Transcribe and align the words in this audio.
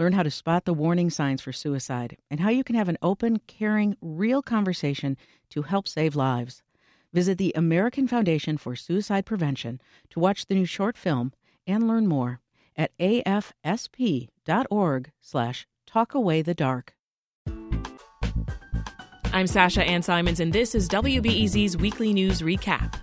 learn 0.00 0.14
how 0.14 0.22
to 0.22 0.30
spot 0.30 0.64
the 0.64 0.72
warning 0.72 1.10
signs 1.10 1.42
for 1.42 1.52
suicide, 1.52 2.16
and 2.30 2.40
how 2.40 2.48
you 2.48 2.64
can 2.64 2.74
have 2.74 2.88
an 2.88 2.96
open, 3.02 3.38
caring, 3.46 3.94
real 4.00 4.40
conversation 4.40 5.14
to 5.50 5.60
help 5.60 5.86
save 5.86 6.16
lives. 6.16 6.62
Visit 7.12 7.36
the 7.36 7.52
American 7.54 8.08
Foundation 8.08 8.56
for 8.56 8.74
Suicide 8.74 9.26
Prevention 9.26 9.78
to 10.08 10.18
watch 10.18 10.46
the 10.46 10.54
new 10.54 10.64
short 10.64 10.96
film 10.96 11.34
and 11.66 11.86
learn 11.86 12.06
more 12.06 12.40
at 12.76 12.96
afsp.org 12.98 14.30
slash 15.20 15.66
talkawaythedark. 15.86 16.88
I'm 19.34 19.46
Sasha 19.46 19.84
Ann 19.84 20.02
Simons, 20.02 20.40
and 20.40 20.54
this 20.54 20.74
is 20.74 20.88
WBEZ's 20.88 21.76
Weekly 21.76 22.14
News 22.14 22.40
Recap. 22.40 22.94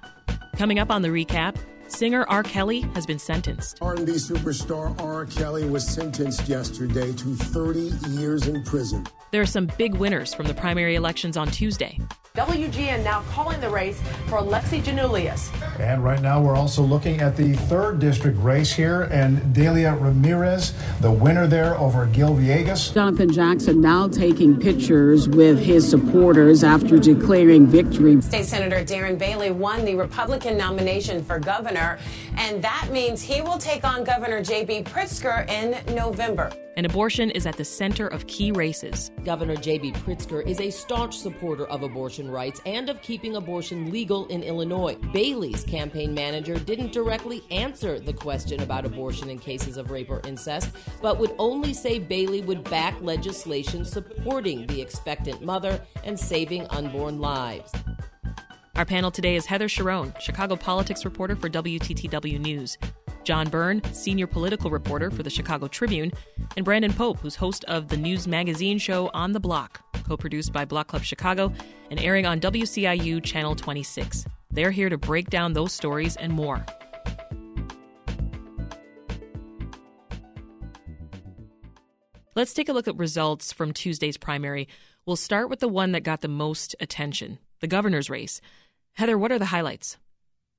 Coming 0.58 0.80
up 0.80 0.90
on 0.90 1.04
the 1.04 1.10
recap, 1.10 1.58
singer 1.92 2.26
R. 2.30 2.44
Kelly 2.44 2.82
has 2.94 3.06
been 3.06 3.20
sentenced. 3.20 3.80
R&B 3.82 4.14
superstar 4.14 5.00
R. 5.02 5.26
Kelly 5.26 5.66
was 5.66 5.88
sentenced 5.88 6.48
yesterday 6.48 7.12
to 7.14 7.36
30 7.36 7.92
years 8.10 8.48
in 8.48 8.64
prison. 8.64 9.06
There 9.32 9.42
are 9.42 9.46
some 9.46 9.70
big 9.78 9.96
winners 9.96 10.34
from 10.34 10.48
the 10.48 10.54
primary 10.54 10.96
elections 10.96 11.36
on 11.36 11.50
Tuesday. 11.50 12.00
WGN 12.36 13.04
now 13.04 13.24
calling 13.32 13.60
the 13.60 13.70
race 13.70 14.00
for 14.28 14.38
Alexi 14.38 14.82
Giannoulias. 14.82 15.50
And 15.80 16.04
right 16.04 16.22
now, 16.22 16.40
we're 16.40 16.56
also 16.56 16.84
looking 16.84 17.20
at 17.20 17.36
the 17.36 17.54
third 17.54 18.00
district 18.00 18.38
race 18.38 18.72
here, 18.72 19.04
and 19.12 19.54
Delia 19.56 19.96
Ramirez, 19.96 20.74
the 21.02 21.12
winner 21.12 21.48
there 21.48 21.76
over 21.80 22.06
Gil 22.06 22.36
Villegas. 22.36 22.94
Jonathan 22.94 23.34
Jackson 23.34 23.82
now 23.82 24.08
taking 24.08 24.60
pictures 24.60 25.28
with 25.28 25.60
his 25.60 25.90
supporters 25.90 26.64
after 26.64 27.00
declaring 27.00 27.66
victory. 27.66 28.22
State 28.22 28.46
Senator 28.46 28.86
Darren 28.86 29.18
Bailey 29.18 29.50
won 29.50 29.84
the 29.84 29.96
Republican 29.96 30.58
nomination 30.58 31.24
for 31.24 31.40
governor, 31.40 31.77
and 32.38 32.62
that 32.64 32.90
means 32.92 33.22
he 33.22 33.42
will 33.42 33.58
take 33.58 33.84
on 33.84 34.04
Governor 34.04 34.42
J.B. 34.42 34.84
Pritzker 34.84 35.50
in 35.50 35.96
November. 35.96 36.52
And 36.78 36.86
abortion 36.86 37.32
is 37.32 37.48
at 37.48 37.58
the 37.58 37.66
center 37.66 38.08
of 38.08 38.28
key 38.28 38.52
races. 38.52 39.10
Governor 39.26 39.56
J.B. 39.56 39.94
Pritzker 39.94 40.46
is 40.46 40.60
a 40.60 40.70
staunch 40.70 41.18
supporter 41.18 41.66
of 41.68 41.82
abortion 41.82 42.30
rights 42.30 42.62
and 42.68 42.88
of 42.88 43.02
keeping 43.02 43.36
abortion 43.36 43.90
legal 43.90 44.28
in 44.28 44.44
Illinois. 44.44 44.96
Bailey's 45.12 45.64
campaign 45.64 46.14
manager 46.14 46.60
didn't 46.60 46.92
directly 46.92 47.42
answer 47.50 48.00
the 48.00 48.14
question 48.14 48.62
about 48.62 48.86
abortion 48.86 49.32
in 49.32 49.40
cases 49.40 49.78
of 49.78 49.90
rape 49.90 50.12
or 50.12 50.22
incest, 50.28 50.70
but 51.02 51.18
would 51.18 51.34
only 51.40 51.74
say 51.74 51.98
Bailey 51.98 52.42
would 52.42 52.64
back 52.70 53.02
legislation 53.02 53.84
supporting 53.84 54.68
the 54.68 54.80
expectant 54.80 55.42
mother 55.42 55.82
and 56.04 56.20
saving 56.20 56.68
unborn 56.68 57.20
lives. 57.20 57.72
Our 58.78 58.86
panel 58.86 59.10
today 59.10 59.36
is 59.36 59.48
Heather 59.48 59.68
Cherone, 59.68 60.16
Chicago 60.22 60.56
politics 60.56 61.04
reporter 61.04 61.36
for 61.36 61.50
WTTW 61.50 62.40
News. 62.40 62.78
John 63.24 63.50
Byrne, 63.50 63.82
senior 63.92 64.28
political 64.28 64.70
reporter 64.70 65.10
for 65.10 65.24
the 65.24 65.32
Chicago 65.32 65.68
Tribune, 65.68 66.12
and 66.56 66.64
Brandon 66.64 66.94
Pope, 66.94 67.20
who's 67.20 67.36
host 67.36 67.64
of 67.64 67.88
the 67.88 67.98
news 67.98 68.28
magazine 68.28 68.78
show 68.78 69.10
On 69.16 69.32
the 69.32 69.40
Block, 69.40 69.82
co 70.04 70.16
produced 70.16 70.54
by 70.54 70.64
Block 70.64 70.90
Club 70.90 71.02
Chicago 71.02 71.52
and 71.90 72.00
airing 72.00 72.28
on 72.28 72.40
WCIU 72.40 73.24
Channel 73.24 73.56
26. 73.56 74.26
They're 74.52 74.70
here 74.70 74.90
to 74.90 74.98
break 75.00 75.32
down 75.32 75.54
those 75.54 75.74
stories 75.74 76.16
and 76.16 76.32
more. 76.32 76.64
Let's 82.36 82.54
take 82.54 82.70
a 82.70 82.74
look 82.74 82.88
at 82.88 82.96
results 82.96 83.52
from 83.52 83.74
Tuesday's 83.74 84.18
primary. 84.18 84.68
We'll 85.08 85.16
start 85.16 85.50
with 85.50 85.62
the 85.62 85.68
one 85.68 85.94
that 85.94 86.02
got 86.02 86.22
the 86.22 86.28
most 86.28 86.76
attention 86.80 87.40
the 87.60 87.68
governor's 87.68 88.10
race. 88.10 88.42
Heather, 88.98 89.16
what 89.16 89.32
are 89.32 89.38
the 89.38 89.46
highlights? 89.46 89.98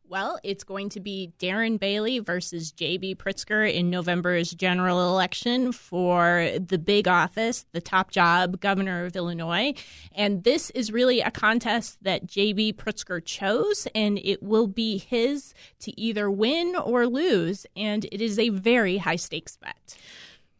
Well, 0.08 0.38
it's 0.44 0.62
going 0.62 0.90
to 0.90 1.00
be 1.00 1.32
Darren 1.40 1.76
Bailey 1.76 2.20
versus 2.20 2.70
J.B. 2.70 3.16
Pritzker 3.16 3.68
in 3.68 3.90
November's 3.90 4.52
general 4.52 5.10
election 5.10 5.72
for 5.72 6.48
the 6.64 6.78
big 6.78 7.08
office, 7.08 7.66
the 7.72 7.80
top 7.80 8.12
job, 8.12 8.60
governor 8.60 9.06
of 9.06 9.16
Illinois. 9.16 9.74
And 10.12 10.44
this 10.44 10.70
is 10.70 10.92
really 10.92 11.20
a 11.20 11.32
contest 11.32 11.98
that 12.02 12.26
J.B. 12.26 12.74
Pritzker 12.74 13.22
chose, 13.24 13.88
and 13.92 14.20
it 14.22 14.40
will 14.40 14.68
be 14.68 14.98
his 14.98 15.52
to 15.80 16.00
either 16.00 16.30
win 16.30 16.76
or 16.76 17.08
lose. 17.08 17.66
And 17.74 18.04
it 18.12 18.20
is 18.20 18.38
a 18.38 18.50
very 18.50 18.98
high 18.98 19.16
stakes 19.16 19.56
bet. 19.56 19.98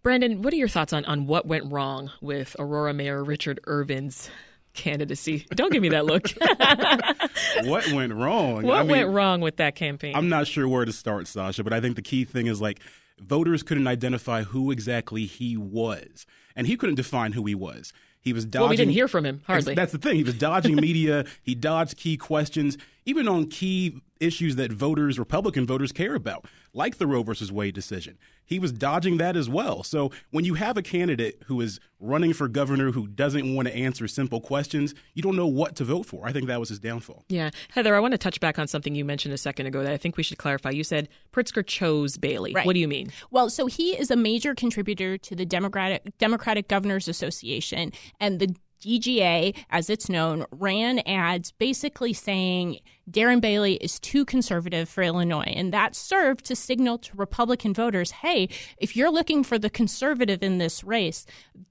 Brandon, 0.03 0.43
what 0.43 0.53
are 0.53 0.57
your 0.57 0.67
thoughts 0.67 0.93
on, 0.93 1.05
on 1.05 1.29
what 1.29 1.47
went 1.47 1.71
wrong 1.71 2.11
with 2.21 2.57
Aurora 2.59 2.93
Mayor 2.93 3.23
Richard 3.23 3.61
Irvin's 3.69 4.31
candidacy. 4.79 5.45
Don't 5.51 5.73
give 5.73 5.83
me 5.83 5.91
that 5.91 6.07
look. 6.07 6.29
what 7.69 7.91
went 7.93 8.15
wrong? 8.15 8.63
What 8.63 8.79
I 8.79 8.83
mean, 8.83 8.91
went 8.91 9.11
wrong 9.11 9.41
with 9.41 9.57
that 9.57 9.75
campaign? 9.75 10.15
I'm 10.15 10.29
not 10.29 10.47
sure 10.47 10.67
where 10.69 10.85
to 10.85 10.93
start, 10.93 11.27
Sasha, 11.27 11.65
but 11.65 11.73
I 11.73 11.81
think 11.81 11.97
the 11.97 12.03
key 12.03 12.25
thing 12.25 12.47
is 12.47 12.61
like 12.61 12.81
voters 13.21 13.63
couldn't 13.63 13.89
identify 13.89 14.45
who 14.45 14.71
exactly 14.71 15.27
he 15.27 15.57
was, 15.57 16.25
and 16.57 16.67
he 16.67 16.77
couldn't 16.77 16.95
define 16.95 17.33
who 17.33 17.45
he 17.45 17.55
was. 17.55 17.93
He 18.21 18.33
was 18.33 18.45
dodging. 18.45 18.61
Well, 18.63 18.71
we 18.71 18.77
didn't 18.77 18.93
hear 18.93 19.09
from 19.09 19.25
him 19.25 19.43
hardly. 19.47 19.75
That's 19.75 19.93
the 19.93 19.99
thing. 19.99 20.17
He 20.17 20.25
was 20.25 20.35
dodging 20.35 20.77
media. 20.81 21.25
He 21.43 21.55
dodged 21.55 21.97
key 21.97 22.17
questions, 22.17 22.79
even 23.09 23.27
on 23.27 23.47
key 23.47 24.03
issues 24.21 24.57
that 24.57 24.71
voters, 24.71 25.19
Republican 25.19 25.67
voters, 25.67 25.93
care 25.93 26.15
about, 26.15 26.45
like 26.75 26.99
the 26.99 27.07
Roe 27.07 27.23
versus 27.23 27.51
Wade 27.51 27.75
decision. 27.75 28.19
He 28.45 28.59
was 28.59 28.71
dodging 28.71 29.17
that 29.17 29.35
as 29.35 29.49
well. 29.49 29.83
So 29.83 30.11
when 30.31 30.45
you 30.45 30.55
have 30.55 30.77
a 30.77 30.83
candidate 30.83 31.43
who 31.47 31.63
is 31.63 31.81
running 31.99 32.35
for 32.35 32.49
governor 32.49 32.93
who 32.93 33.07
doesn't 33.07 33.55
want 33.55 33.67
to 33.67 33.75
answer 33.75 34.07
simple 34.09 34.43
questions, 34.43 34.95
you 35.15 35.23
don't 35.23 35.37
know 35.37 35.47
what 35.47 35.75
to 35.77 35.85
vote 35.85 36.05
for. 36.05 36.27
I 36.27 36.33
think 36.33 36.49
that 36.49 36.61
was 36.61 36.69
his 36.69 36.79
downfall. 36.79 37.25
Yeah. 37.31 37.49
Heather, 37.71 37.97
I 37.97 38.01
want 38.01 38.13
to 38.13 38.19
touch 38.19 38.41
back 38.41 38.59
on 38.59 38.67
something 38.67 38.95
you 38.95 39.07
mentioned 39.07 39.33
a 39.33 39.39
second 39.39 39.67
ago 39.67 39.83
that 39.83 39.93
I 39.93 39.97
think 39.97 40.19
we 40.19 40.23
should 40.23 40.39
clarify. 40.39 40.71
You 40.71 40.85
said 40.85 41.09
Pritzker 41.33 41.67
chose 41.67 42.19
Bailey. 42.19 42.53
Right. 42.53 42.67
What 42.67 42.75
do 42.75 42.81
you 42.81 42.89
mean? 42.89 43.11
Well, 43.31 43.49
so 43.49 43.67
he 43.67 43.93
is 43.99 44.11
a 44.11 44.17
major 44.17 44.55
contributor 44.55 45.17
to 45.17 45.35
the 45.35 45.47
Democratic 45.47 46.19
Democratic 46.19 46.69
Governors 46.69 47.09
Association 47.09 47.93
and 48.21 48.39
the 48.39 48.55
DGA, 48.81 49.57
as 49.71 49.91
it's 49.91 50.09
known, 50.09 50.45
ran 50.51 51.01
ads 51.01 51.53
basically 51.53 52.13
saying 52.13 52.79
Darren 53.11 53.41
Bailey 53.41 53.75
is 53.75 53.99
too 53.99 54.25
conservative 54.25 54.89
for 54.89 55.03
Illinois. 55.03 55.53
And 55.55 55.73
that 55.73 55.95
served 55.95 56.45
to 56.47 56.57
signal 56.57 56.99
to 56.99 57.17
Republican 57.17 57.75
voters 57.75 58.11
hey, 58.11 58.49
if 58.79 58.97
you're 58.97 59.11
looking 59.11 59.45
for 59.45 59.59
the 59.59 59.71
conservative 59.71 60.43
in 60.43 60.59
this 60.59 60.83
race, 60.85 61.27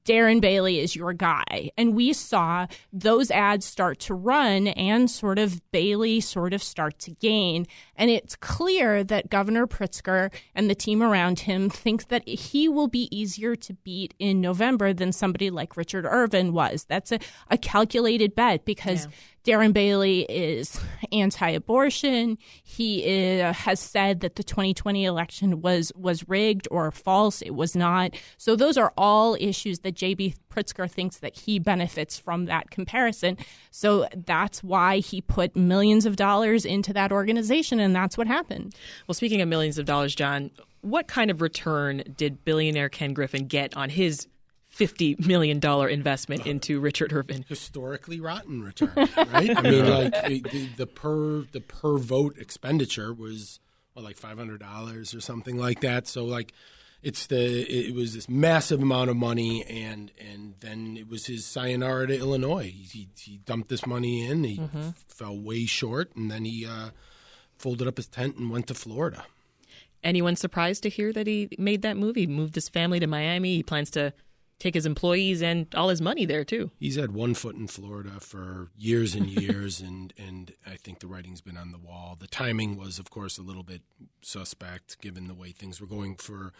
Darren 0.06 0.42
Bailey 0.42 0.80
is 0.80 0.96
your 0.96 1.14
guy. 1.14 1.72
And 1.78 1.96
we 1.96 2.14
saw 2.14 2.68
those 2.94 3.30
ads 3.32 3.66
start 3.66 4.00
to 4.02 4.14
run 4.14 4.68
and 4.68 5.10
sort 5.10 5.40
of 5.40 5.62
Bailey 5.72 6.22
sort 6.22 6.54
of 6.54 6.64
start 6.64 7.00
to 7.00 7.12
gain. 7.12 7.68
And 7.96 8.10
it's 8.10 8.36
clear 8.36 9.04
that 9.04 9.30
Governor 9.30 9.68
Pritzker 9.68 10.32
and 10.56 10.70
the 10.70 10.76
team 10.76 11.04
around 11.04 11.42
him 11.42 11.70
think 11.70 12.08
that 12.08 12.28
he 12.28 12.70
will 12.70 12.88
be 12.88 13.16
easier 13.16 13.56
to 13.56 13.74
beat 13.74 14.14
in 14.20 14.42
November 14.42 14.94
than 14.94 15.12
somebody 15.12 15.50
like 15.50 15.78
Richard 15.78 16.06
Irvin 16.06 16.54
was. 16.54 16.86
That's 16.86 17.12
a, 17.12 17.20
a 17.50 17.58
calculated 17.58 18.36
bet 18.36 18.66
because. 18.66 19.06
Yeah 19.06 19.12
Darren 19.48 19.72
Bailey 19.72 20.24
is 20.24 20.78
anti-abortion. 21.14 22.38
He 22.64 23.06
is, 23.06 23.42
uh, 23.42 23.54
has 23.54 23.80
said 23.80 24.20
that 24.20 24.36
the 24.36 24.44
2020 24.44 25.06
election 25.06 25.62
was 25.62 25.94
was 25.96 26.28
rigged 26.28 26.68
or 26.70 26.92
false. 26.92 27.42
It 27.42 27.56
was 27.56 27.74
not. 27.74 28.14
So 28.38 28.58
those 28.58 28.78
are 28.78 28.92
all 28.98 29.38
issues 29.40 29.80
that 29.80 29.96
JB 29.96 30.36
Pritzker 30.52 30.92
thinks 30.92 31.20
that 31.20 31.34
he 31.34 31.60
benefits 31.60 32.18
from 32.20 32.44
that 32.48 32.72
comparison. 32.72 33.38
So 33.72 34.10
that's 34.26 34.62
why 34.66 34.98
he 34.98 35.22
put 35.22 35.56
millions 35.56 36.06
of 36.06 36.18
dollars 36.18 36.66
into 36.66 36.92
that 36.92 37.14
organization, 37.14 37.80
and 37.80 37.96
that's 37.96 38.18
what 38.18 38.28
happened. 38.28 38.76
Well, 39.08 39.16
speaking 39.16 39.40
of 39.40 39.48
millions 39.48 39.78
of 39.78 39.86
dollars, 39.86 40.14
John, 40.14 40.52
what 40.82 41.08
kind 41.08 41.32
of 41.32 41.42
return 41.42 42.04
did 42.18 42.44
billionaire 42.44 42.90
Ken 42.90 43.14
Griffin 43.14 43.48
get 43.48 43.78
on 43.78 43.92
his 43.92 44.28
fifty 44.78 45.16
million 45.20 45.60
dollar 45.60 45.88
investment 45.88 46.46
into 46.46 46.80
Richard 46.80 47.12
Irvin. 47.12 47.44
Historically 47.50 48.20
rotten 48.20 48.64
return, 48.64 48.92
right? 48.96 49.58
I 49.58 49.62
mean, 49.62 49.90
like 49.90 50.24
the, 50.24 50.70
the, 50.78 50.88
per 50.88 51.42
the 51.52 51.62
per 51.62 51.98
vote 51.98 52.38
expenditure 52.38 53.14
was 53.14 53.60
what, 53.94 54.06
like 54.06 54.18
five 54.18 54.38
hundred 54.38 54.60
dollars 54.60 55.14
or 55.14 55.22
something 55.22 55.58
like 55.58 55.82
that. 55.82 56.08
So 56.08 56.24
like. 56.24 56.54
It's 57.04 57.28
the 57.28 57.62
it 57.62 57.94
was 57.94 58.16
this 58.16 58.28
massive 58.28 58.82
amount 58.82 59.12
of 59.12 59.16
money, 59.16 59.64
and 59.66 60.12
and 60.20 60.56
then 60.62 60.98
it 60.98 61.08
was 61.08 61.28
his 61.28 61.46
sayonara 61.46 62.08
to 62.08 62.18
Illinois. 62.18 62.74
He, 62.74 63.08
he 63.16 63.38
dumped 63.46 63.70
this 63.70 63.86
money 63.86 64.26
in, 64.26 64.44
he 64.44 64.58
mm-hmm. 64.58 64.90
fell 65.08 65.38
way 65.38 65.68
short, 65.68 66.16
and 66.16 66.32
then 66.32 66.44
he 66.44 66.66
uh, 66.66 66.90
folded 67.60 67.88
up 67.88 67.98
his 67.98 68.08
tent 68.08 68.38
and 68.38 68.50
went 68.50 68.66
to 68.68 68.74
Florida. 68.74 69.26
Anyone 70.04 70.36
surprised 70.36 70.82
to 70.84 70.90
hear 70.90 71.14
that 71.14 71.28
he 71.28 71.50
made 71.60 71.84
that 71.84 71.98
move? 71.98 72.16
He 72.16 72.26
moved 72.26 72.56
his 72.56 72.68
family 72.68 73.00
to 73.00 73.08
Miami. 73.08 73.58
He 73.58 73.64
plans 73.64 73.92
to 73.92 74.12
take 74.60 74.74
his 74.74 74.86
employees 74.86 75.42
and 75.42 75.68
all 75.76 75.90
his 75.90 76.02
money 76.02 76.26
there 76.26 76.44
too. 76.44 76.72
He's 76.80 76.96
had 76.96 77.12
one 77.12 77.34
foot 77.34 77.56
in 77.56 77.68
Florida 77.68 78.20
for 78.20 78.70
years 78.78 79.16
and 79.16 79.28
years, 79.28 79.82
and 79.88 80.14
and 80.18 80.54
I 80.66 80.76
think 80.76 81.00
the 81.00 81.08
writing's 81.08 81.42
been 81.42 81.58
on 81.58 81.72
the 81.72 81.78
wall. 81.78 82.18
The 82.20 82.28
timing 82.28 82.78
was, 82.78 83.00
of 83.00 83.10
course, 83.10 83.38
a 83.38 83.44
little 83.44 83.64
bit 83.64 83.82
suspect 84.22 85.00
given 85.02 85.28
the 85.28 85.36
way 85.36 85.52
things 85.52 85.80
were 85.80 85.88
going 85.88 86.16
for 86.16 86.54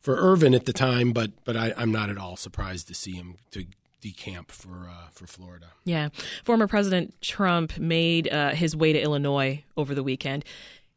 for 0.00 0.16
Irvin 0.16 0.54
at 0.54 0.66
the 0.66 0.72
time, 0.72 1.12
but 1.12 1.32
but 1.44 1.56
I, 1.56 1.72
I'm 1.76 1.92
not 1.92 2.10
at 2.10 2.18
all 2.18 2.36
surprised 2.36 2.88
to 2.88 2.94
see 2.94 3.12
him 3.12 3.36
to 3.52 3.64
decamp 4.02 4.50
for 4.50 4.88
uh, 4.88 5.08
for 5.12 5.26
Florida. 5.26 5.66
Yeah, 5.84 6.10
former 6.44 6.66
President 6.66 7.14
Trump 7.22 7.78
made 7.78 8.28
uh, 8.28 8.50
his 8.50 8.76
way 8.76 8.92
to 8.92 9.00
Illinois 9.00 9.64
over 9.76 9.94
the 9.94 10.02
weekend, 10.02 10.44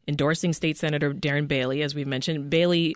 endorsing 0.07 0.53
State 0.53 0.77
Senator 0.77 1.13
Darren 1.13 1.47
Bailey, 1.47 1.81
as 1.81 1.95
we've 1.95 2.07
mentioned. 2.07 2.49
Bailey 2.49 2.95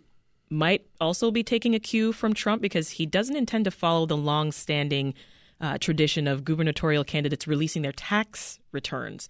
might 0.52 0.86
also 1.00 1.32
be 1.32 1.44
taking 1.44 1.74
a 1.74 1.80
cue 1.80 2.12
from 2.12 2.34
Trump 2.34 2.62
because 2.62 2.92
he 2.92 3.06
doesn't 3.06 3.36
intend 3.36 3.66
to 3.66 3.72
follow 3.72 4.06
the 4.06 4.18
long-standing 4.18 5.14
uh, 5.62 5.78
tradition 5.78 6.28
of 6.28 6.44
gubernatorial 6.44 7.04
candidates 7.04 7.48
releasing 7.48 7.82
their 7.82 7.94
tax 7.94 8.60
returns. 8.72 9.30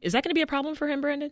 Is 0.00 0.12
that 0.12 0.22
going 0.22 0.30
to 0.30 0.34
be 0.34 0.42
a 0.42 0.46
problem 0.46 0.74
for 0.74 0.86
him, 0.86 1.00
Brandon? 1.00 1.30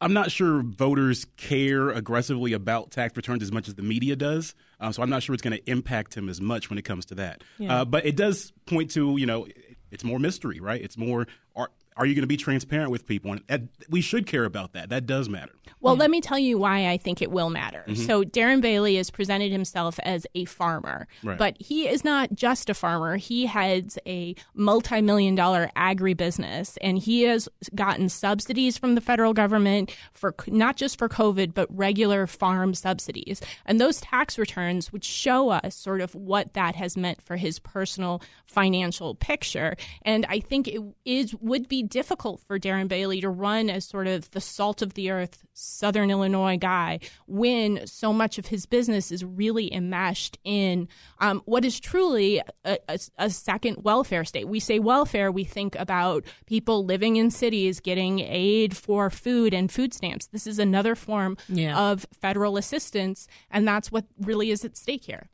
I'm 0.00 0.12
not 0.12 0.30
sure 0.30 0.62
voters 0.62 1.26
care 1.36 1.90
aggressively 1.90 2.52
about 2.52 2.90
tax 2.90 3.16
returns 3.16 3.42
as 3.42 3.50
much 3.50 3.66
as 3.66 3.74
the 3.74 3.82
media 3.82 4.14
does. 4.14 4.54
Uh, 4.78 4.92
so 4.92 5.02
I'm 5.02 5.10
not 5.10 5.22
sure 5.22 5.34
it's 5.34 5.42
going 5.42 5.56
to 5.56 5.70
impact 5.70 6.14
him 6.16 6.28
as 6.28 6.40
much 6.40 6.68
when 6.70 6.78
it 6.78 6.82
comes 6.82 7.06
to 7.06 7.14
that. 7.16 7.42
Yeah. 7.58 7.80
Uh, 7.80 7.84
but 7.84 8.04
it 8.04 8.16
does 8.16 8.52
point 8.66 8.90
to, 8.92 9.16
you 9.16 9.26
know, 9.26 9.46
it's 9.90 10.04
more 10.04 10.18
mystery, 10.18 10.60
right? 10.60 10.80
It's 10.80 10.98
more 10.98 11.26
are, 11.54 11.70
are 11.96 12.04
you 12.04 12.14
going 12.14 12.22
to 12.22 12.28
be 12.28 12.36
transparent 12.36 12.90
with 12.90 13.06
people? 13.06 13.36
And 13.48 13.68
we 13.88 14.00
should 14.00 14.26
care 14.26 14.44
about 14.44 14.72
that. 14.74 14.90
That 14.90 15.06
does 15.06 15.28
matter. 15.28 15.52
Well, 15.80 15.94
yeah. 15.94 16.00
let 16.00 16.10
me 16.10 16.20
tell 16.20 16.38
you 16.38 16.58
why 16.58 16.88
I 16.88 16.96
think 16.96 17.22
it 17.22 17.30
will 17.30 17.50
matter. 17.50 17.84
Mm-hmm. 17.86 18.02
So, 18.02 18.22
Darren 18.22 18.60
Bailey 18.60 18.96
has 18.96 19.10
presented 19.10 19.52
himself 19.52 19.98
as 20.02 20.26
a 20.34 20.44
farmer, 20.44 21.06
right. 21.22 21.38
but 21.38 21.56
he 21.60 21.88
is 21.88 22.04
not 22.04 22.34
just 22.34 22.68
a 22.68 22.74
farmer. 22.74 23.16
He 23.16 23.46
heads 23.46 23.98
a 24.06 24.34
multi 24.54 25.00
million 25.00 25.34
dollar 25.34 25.70
agribusiness, 25.76 26.76
and 26.80 26.98
he 26.98 27.22
has 27.22 27.48
gotten 27.74 28.08
subsidies 28.08 28.76
from 28.76 28.94
the 28.94 29.00
federal 29.00 29.32
government 29.32 29.94
for 30.12 30.34
not 30.46 30.76
just 30.76 30.98
for 30.98 31.08
COVID, 31.08 31.54
but 31.54 31.68
regular 31.74 32.26
farm 32.26 32.74
subsidies. 32.74 33.40
And 33.64 33.80
those 33.80 34.00
tax 34.00 34.38
returns 34.38 34.92
would 34.92 35.04
show 35.04 35.50
us 35.50 35.74
sort 35.74 36.00
of 36.00 36.14
what 36.14 36.54
that 36.54 36.74
has 36.74 36.96
meant 36.96 37.22
for 37.22 37.36
his 37.36 37.58
personal 37.58 38.22
financial 38.44 39.14
picture. 39.14 39.76
And 40.02 40.26
I 40.28 40.40
think 40.40 40.68
it 40.68 40.82
is 41.04 41.34
would 41.36 41.68
be 41.68 41.85
difficult 41.88 42.40
for 42.46 42.58
Darren 42.58 42.88
Bailey 42.88 43.20
to 43.20 43.28
run 43.28 43.70
as 43.70 43.84
sort 43.84 44.06
of 44.06 44.30
the 44.32 44.40
salt 44.40 44.82
of 44.82 44.94
the 44.94 45.10
earth 45.10 45.44
Southern 45.54 46.10
Illinois 46.10 46.58
guy 46.58 47.00
when 47.26 47.86
so 47.86 48.12
much 48.12 48.38
of 48.38 48.46
his 48.46 48.66
business 48.66 49.10
is 49.10 49.24
really 49.24 49.72
enmeshed 49.72 50.38
in 50.44 50.88
um, 51.18 51.42
what 51.46 51.64
is 51.64 51.80
truly 51.80 52.42
a, 52.64 52.78
a, 52.88 52.98
a, 53.18 53.30
second 53.30 53.78
welfare 53.82 54.24
state. 54.24 54.48
We 54.48 54.60
say 54.60 54.78
welfare, 54.78 55.32
we 55.32 55.44
think 55.44 55.74
about 55.76 56.24
people 56.46 56.84
living 56.84 57.16
in 57.16 57.30
cities 57.30 57.80
getting 57.80 58.20
aid 58.20 58.76
for 58.76 59.08
food 59.08 59.54
and 59.54 59.70
food 59.70 59.94
stamps. 59.94 60.26
This 60.26 60.46
is 60.46 60.58
another 60.58 60.94
form 60.94 61.36
yeah. 61.48 61.78
of 61.78 62.06
federal 62.12 62.56
assistance, 62.56 63.26
and 63.50 63.66
that's 63.66 63.90
what 63.90 64.04
really 64.20 64.50
is 64.50 64.64
at 64.64 64.76
stake 64.76 65.04
here. 65.04 65.28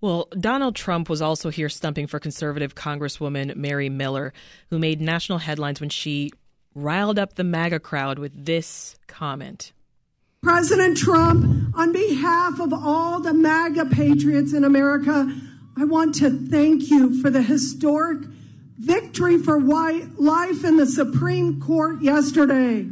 Well, 0.00 0.28
Donald 0.38 0.76
Trump 0.76 1.08
was 1.08 1.22
also 1.22 1.48
here 1.50 1.68
stumping 1.68 2.06
for 2.06 2.20
conservative 2.20 2.74
Congresswoman 2.74 3.56
Mary 3.56 3.88
Miller, 3.88 4.32
who 4.70 4.78
made 4.78 5.00
national 5.00 5.38
headlines 5.38 5.80
when 5.80 5.88
she 5.88 6.30
riled 6.74 7.18
up 7.18 7.34
the 7.34 7.44
MAGA 7.44 7.80
crowd 7.80 8.18
with 8.18 8.44
this 8.44 8.96
comment. 9.06 9.72
President 10.42 10.98
Trump, 10.98 11.74
on 11.74 11.92
behalf 11.92 12.60
of 12.60 12.72
all 12.72 13.20
the 13.20 13.32
MAGA 13.32 13.86
patriots 13.86 14.52
in 14.52 14.64
America, 14.64 15.34
I 15.78 15.84
want 15.84 16.14
to 16.16 16.30
thank 16.30 16.90
you 16.90 17.20
for 17.20 17.30
the 17.30 17.42
historic 17.42 18.20
victory 18.78 19.38
for 19.38 19.58
life 19.60 20.64
in 20.64 20.76
the 20.76 20.86
Supreme 20.86 21.60
Court 21.60 22.02
yesterday. 22.02 22.86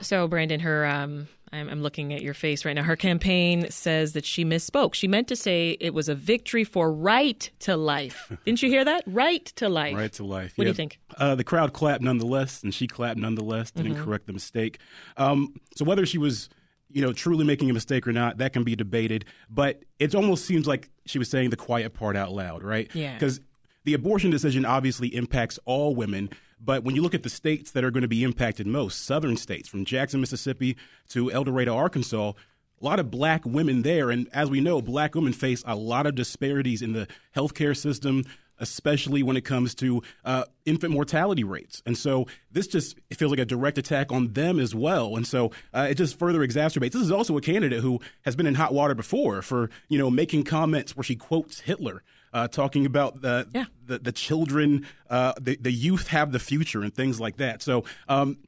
So, 0.00 0.26
Brandon, 0.26 0.60
her 0.60 0.86
um, 0.86 1.28
I'm, 1.52 1.68
I'm, 1.68 1.82
looking 1.82 2.12
at 2.12 2.22
your 2.22 2.34
face 2.34 2.64
right 2.64 2.74
now. 2.74 2.82
Her 2.82 2.96
campaign 2.96 3.70
says 3.70 4.12
that 4.12 4.24
she 4.24 4.44
misspoke. 4.44 4.94
She 4.94 5.08
meant 5.08 5.28
to 5.28 5.36
say 5.36 5.76
it 5.80 5.92
was 5.92 6.08
a 6.08 6.14
victory 6.14 6.64
for 6.64 6.92
right 6.92 7.50
to 7.60 7.76
life. 7.76 8.32
Didn't 8.44 8.62
you 8.62 8.68
hear 8.68 8.84
that? 8.84 9.02
Right 9.06 9.44
to 9.56 9.68
life. 9.68 9.96
Right 9.96 10.12
to 10.12 10.24
life. 10.24 10.52
What 10.56 10.64
yeah. 10.64 10.66
do 10.66 10.70
you 10.70 10.74
think? 10.74 11.00
Uh, 11.16 11.34
the 11.34 11.44
crowd 11.44 11.72
clapped 11.72 12.02
nonetheless, 12.02 12.62
and 12.62 12.72
she 12.72 12.86
clapped 12.86 13.18
nonetheless. 13.18 13.70
Didn't 13.72 13.94
mm-hmm. 13.94 14.04
correct 14.04 14.26
the 14.26 14.32
mistake. 14.32 14.78
Um, 15.16 15.54
so 15.74 15.84
whether 15.84 16.06
she 16.06 16.18
was 16.18 16.48
you 16.92 17.02
know, 17.02 17.12
truly 17.12 17.44
making 17.44 17.70
a 17.70 17.72
mistake 17.72 18.06
or 18.06 18.12
not, 18.12 18.38
that 18.38 18.52
can 18.52 18.64
be 18.64 18.74
debated. 18.74 19.24
But 19.48 19.84
it 19.98 20.14
almost 20.14 20.44
seems 20.44 20.66
like 20.66 20.90
she 21.06 21.18
was 21.18 21.30
saying 21.30 21.50
the 21.50 21.56
quiet 21.56 21.94
part 21.94 22.16
out 22.16 22.32
loud, 22.32 22.62
right? 22.62 22.90
Yeah. 22.94 23.14
Because 23.14 23.40
the 23.84 23.94
abortion 23.94 24.30
decision 24.30 24.64
obviously 24.64 25.14
impacts 25.14 25.58
all 25.64 25.94
women, 25.94 26.30
but 26.62 26.84
when 26.84 26.94
you 26.94 27.02
look 27.02 27.14
at 27.14 27.22
the 27.22 27.30
states 27.30 27.70
that 27.70 27.84
are 27.84 27.90
going 27.90 28.02
to 28.02 28.08
be 28.08 28.22
impacted 28.22 28.66
most, 28.66 29.04
southern 29.04 29.36
states 29.36 29.68
from 29.68 29.84
Jackson, 29.84 30.20
Mississippi 30.20 30.76
to 31.08 31.32
El 31.32 31.44
Dorado, 31.44 31.74
Arkansas, 31.74 32.32
a 32.80 32.84
lot 32.84 33.00
of 33.00 33.10
black 33.10 33.44
women 33.44 33.82
there. 33.82 34.10
And 34.10 34.28
as 34.32 34.50
we 34.50 34.60
know, 34.60 34.80
black 34.82 35.14
women 35.14 35.32
face 35.32 35.62
a 35.66 35.74
lot 35.74 36.06
of 36.06 36.14
disparities 36.14 36.82
in 36.82 36.92
the 36.92 37.08
healthcare 37.34 37.76
system, 37.76 38.24
especially 38.58 39.22
when 39.22 39.36
it 39.36 39.44
comes 39.44 39.74
to 39.76 40.02
uh, 40.24 40.44
infant 40.66 40.92
mortality 40.92 41.44
rates. 41.44 41.82
And 41.86 41.96
so 41.96 42.26
this 42.50 42.66
just 42.66 42.98
feels 43.12 43.30
like 43.30 43.40
a 43.40 43.44
direct 43.44 43.78
attack 43.78 44.12
on 44.12 44.32
them 44.32 44.58
as 44.58 44.74
well. 44.74 45.16
And 45.16 45.26
so 45.26 45.50
uh, 45.72 45.88
it 45.90 45.94
just 45.94 46.18
further 46.18 46.40
exacerbates. 46.40 46.92
This 46.92 47.02
is 47.02 47.10
also 47.10 47.36
a 47.36 47.40
candidate 47.40 47.80
who 47.80 48.00
has 48.22 48.36
been 48.36 48.46
in 48.46 48.54
hot 48.54 48.74
water 48.74 48.94
before 48.94 49.42
for, 49.42 49.70
you 49.88 49.98
know, 49.98 50.10
making 50.10 50.44
comments 50.44 50.96
where 50.96 51.04
she 51.04 51.16
quotes 51.16 51.60
Hitler 51.60 52.02
uh, 52.32 52.48
talking 52.48 52.86
about 52.86 53.22
the, 53.22 53.48
yeah. 53.54 53.64
the, 53.86 53.98
the 53.98 54.12
children, 54.12 54.86
uh, 55.08 55.32
the 55.40 55.56
the 55.60 55.72
youth 55.72 56.08
have 56.08 56.32
the 56.32 56.38
future 56.38 56.82
and 56.82 56.94
things 56.94 57.20
like 57.20 57.36
that. 57.38 57.62
So. 57.62 57.84
Um, 58.08 58.38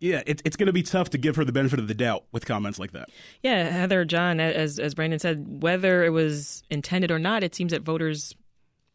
yeah, 0.00 0.20
it, 0.26 0.42
it's 0.44 0.56
going 0.56 0.66
to 0.66 0.72
be 0.72 0.82
tough 0.82 1.10
to 1.10 1.18
give 1.18 1.36
her 1.36 1.44
the 1.44 1.52
benefit 1.52 1.78
of 1.78 1.86
the 1.86 1.94
doubt 1.94 2.24
with 2.32 2.44
comments 2.44 2.80
like 2.80 2.90
that. 2.90 3.08
Yeah, 3.40 3.70
Heather, 3.70 4.04
John, 4.04 4.40
as 4.40 4.80
as 4.80 4.94
Brandon 4.94 5.20
said, 5.20 5.62
whether 5.62 6.04
it 6.04 6.10
was 6.10 6.64
intended 6.70 7.12
or 7.12 7.20
not, 7.20 7.44
it 7.44 7.54
seems 7.54 7.70
that 7.70 7.82
voters 7.82 8.34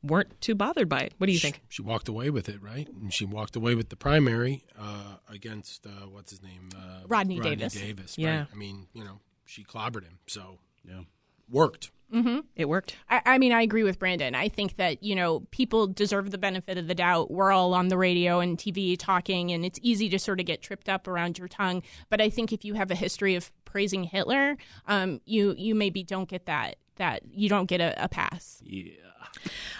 weren't 0.04 0.40
too 0.42 0.54
bothered 0.54 0.90
by 0.90 1.00
it. 1.00 1.13
What 1.18 1.28
do 1.28 1.33
you 1.33 1.40
she, 1.40 1.51
think? 1.51 1.62
She 1.69 1.81
walked 1.81 2.07
away 2.07 2.30
with 2.30 2.50
it, 2.50 2.62
right? 2.62 2.88
And 2.90 3.13
she 3.13 3.25
walked 3.25 3.56
away 3.56 3.74
with 3.74 3.88
the 3.90 3.95
primary 3.95 4.66
uh, 4.78 5.16
against 5.30 5.86
uh, 5.86 6.07
what's 6.12 6.31
his 6.31 6.44
name, 6.44 6.69
uh, 6.75 7.07
Rodney, 7.07 7.40
Rodney 7.40 7.56
Davis. 7.56 7.74
Davis. 7.74 8.18
Right? 8.18 8.25
Yeah, 8.25 8.45
I 8.51 8.56
mean, 8.56 8.88
you 8.94 9.04
know, 9.04 9.19
she 9.45 9.63
clobbered 9.63 10.04
him, 10.04 10.19
so 10.28 10.60
yeah, 10.83 11.01
worked. 11.49 11.91
Mm-hmm. 12.13 12.39
It 12.55 12.69
worked. 12.69 12.95
I, 13.09 13.21
I, 13.25 13.38
mean, 13.38 13.51
I 13.51 13.61
agree 13.61 13.83
with 13.83 13.99
Brandon. 13.99 14.33
I 14.33 14.47
think 14.47 14.77
that, 14.77 15.03
you 15.03 15.13
know, 15.13 15.41
people 15.51 15.88
deserve 15.88 16.31
the 16.31 16.38
benefit 16.38 16.77
of 16.77 16.88
the 16.88 16.95
doubt. 16.95 17.31
We're 17.31 17.51
all 17.51 17.73
on 17.73 17.89
the 17.89 17.97
radio 17.97 18.39
and 18.39 18.57
TV 18.57 18.95
talking, 18.97 19.51
and 19.51 19.66
it's 19.66 19.80
easy 19.81 20.07
to 20.09 20.19
sort 20.19 20.39
of 20.39 20.45
get 20.45 20.61
tripped 20.61 20.87
up 20.87 21.07
around 21.07 21.37
your 21.37 21.49
tongue. 21.49 21.83
But 22.09 22.21
I 22.21 22.30
think 22.30 22.54
if 22.54 22.63
you 22.63 22.75
have 22.75 22.92
a 22.92 22.95
history 22.95 23.35
of 23.35 23.51
praising 23.66 24.06
Hitler, 24.06 24.57
um, 24.87 25.19
you 25.25 25.54
you 25.57 25.75
maybe 25.75 26.01
don't 26.01 26.30
get 26.30 26.45
that 26.45 26.77
that 26.97 27.21
you 27.31 27.49
don't 27.49 27.66
get 27.66 27.81
a, 27.81 28.04
a 28.04 28.07
pass. 28.07 28.61
Yeah. 28.63 28.92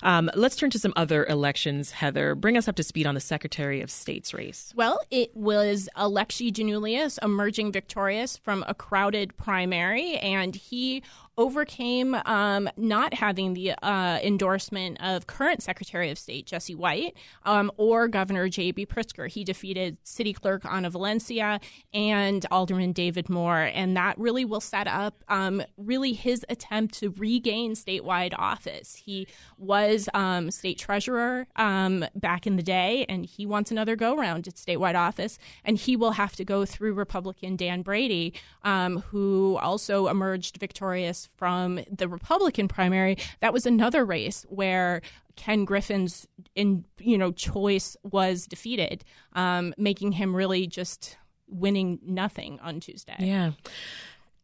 Um, 0.04 0.30
let's 0.36 0.56
turn 0.56 0.70
to 0.72 0.80
some 0.80 0.94
other 0.96 1.26
elections, 1.26 1.92
Heather. 1.92 2.36
Bring 2.36 2.58
us 2.58 2.68
up 2.68 2.76
to 2.76 2.84
speed 2.84 3.08
on 3.08 3.16
the 3.16 3.22
Secretary 3.22 3.82
of 3.82 3.90
State's 3.90 4.34
race. 4.34 4.74
Well, 4.76 5.00
it 5.10 5.36
was 5.36 5.90
Alexi 5.96 6.52
Giannoulias 6.52 7.18
emerging 7.24 7.72
victorious 7.72 8.38
from 8.38 8.64
a 8.68 8.74
crowded 8.74 9.36
primary, 9.38 10.18
and 10.18 10.56
he 10.56 11.04
overcame 11.38 12.16
um, 12.26 12.68
not 12.78 13.14
having 13.14 13.54
the 13.54 13.72
uh, 13.84 14.20
endorsement 14.24 15.02
of 15.04 15.28
current 15.28 15.62
Secretary 15.62 16.10
of 16.10 16.18
State 16.18 16.48
Jesse 16.48 16.74
White 16.74 17.16
um, 17.46 17.72
or 17.78 18.08
Governor 18.08 18.50
J.B. 18.50 18.88
Pritzker. 18.88 19.30
He 19.30 19.44
defeated 19.44 19.98
City 20.04 20.34
Clerk 20.34 20.66
Anna 20.66 20.90
Valencia 20.90 21.60
and 21.94 22.46
Alderman 22.50 22.92
David 22.92 23.30
Moore, 23.30 23.70
and 23.74 23.96
that 23.96 24.18
really 24.18 24.46
will 24.46 24.62
set 24.62 24.88
up 24.88 25.24
um, 25.28 25.62
really 25.78 26.14
his 26.14 26.44
attempt 26.50 26.96
to 26.96 27.07
regain 27.12 27.74
statewide 27.74 28.34
office. 28.38 28.96
He 28.96 29.28
was 29.58 30.10
um, 30.14 30.52
state 30.52 30.78
treasurer 30.78 31.48
um, 31.56 32.06
back 32.16 32.48
in 32.48 32.56
the 32.56 32.64
day, 32.64 33.06
and 33.10 33.26
he 33.26 33.46
wants 33.46 33.72
another 33.72 33.96
go 33.96 34.16
round 34.16 34.48
at 34.48 34.56
statewide 34.56 34.96
office, 34.96 35.38
and 35.64 35.78
he 35.78 35.96
will 35.96 36.12
have 36.12 36.36
to 36.36 36.46
go 36.46 36.66
through 36.66 36.94
Republican 36.94 37.56
Dan 37.56 37.82
Brady, 37.82 38.34
um, 38.64 39.00
who 39.00 39.58
also 39.62 40.08
emerged 40.08 40.58
victorious 40.58 41.30
from 41.38 41.80
the 41.92 42.08
Republican 42.08 42.68
primary, 42.68 43.18
that 43.40 43.54
was 43.54 43.66
another 43.66 44.06
race 44.06 44.46
where 44.50 45.02
Ken 45.36 45.66
Griffin's 45.66 46.28
in 46.56 46.84
you 47.00 47.18
know 47.18 47.32
choice 47.32 47.96
was 48.04 48.48
defeated, 48.48 49.06
um, 49.34 49.74
making 49.78 50.14
him 50.14 50.36
really 50.36 50.68
just 50.68 51.18
winning 51.48 52.00
nothing 52.04 52.60
on 52.62 52.80
Tuesday. 52.80 53.16
Yeah. 53.20 53.52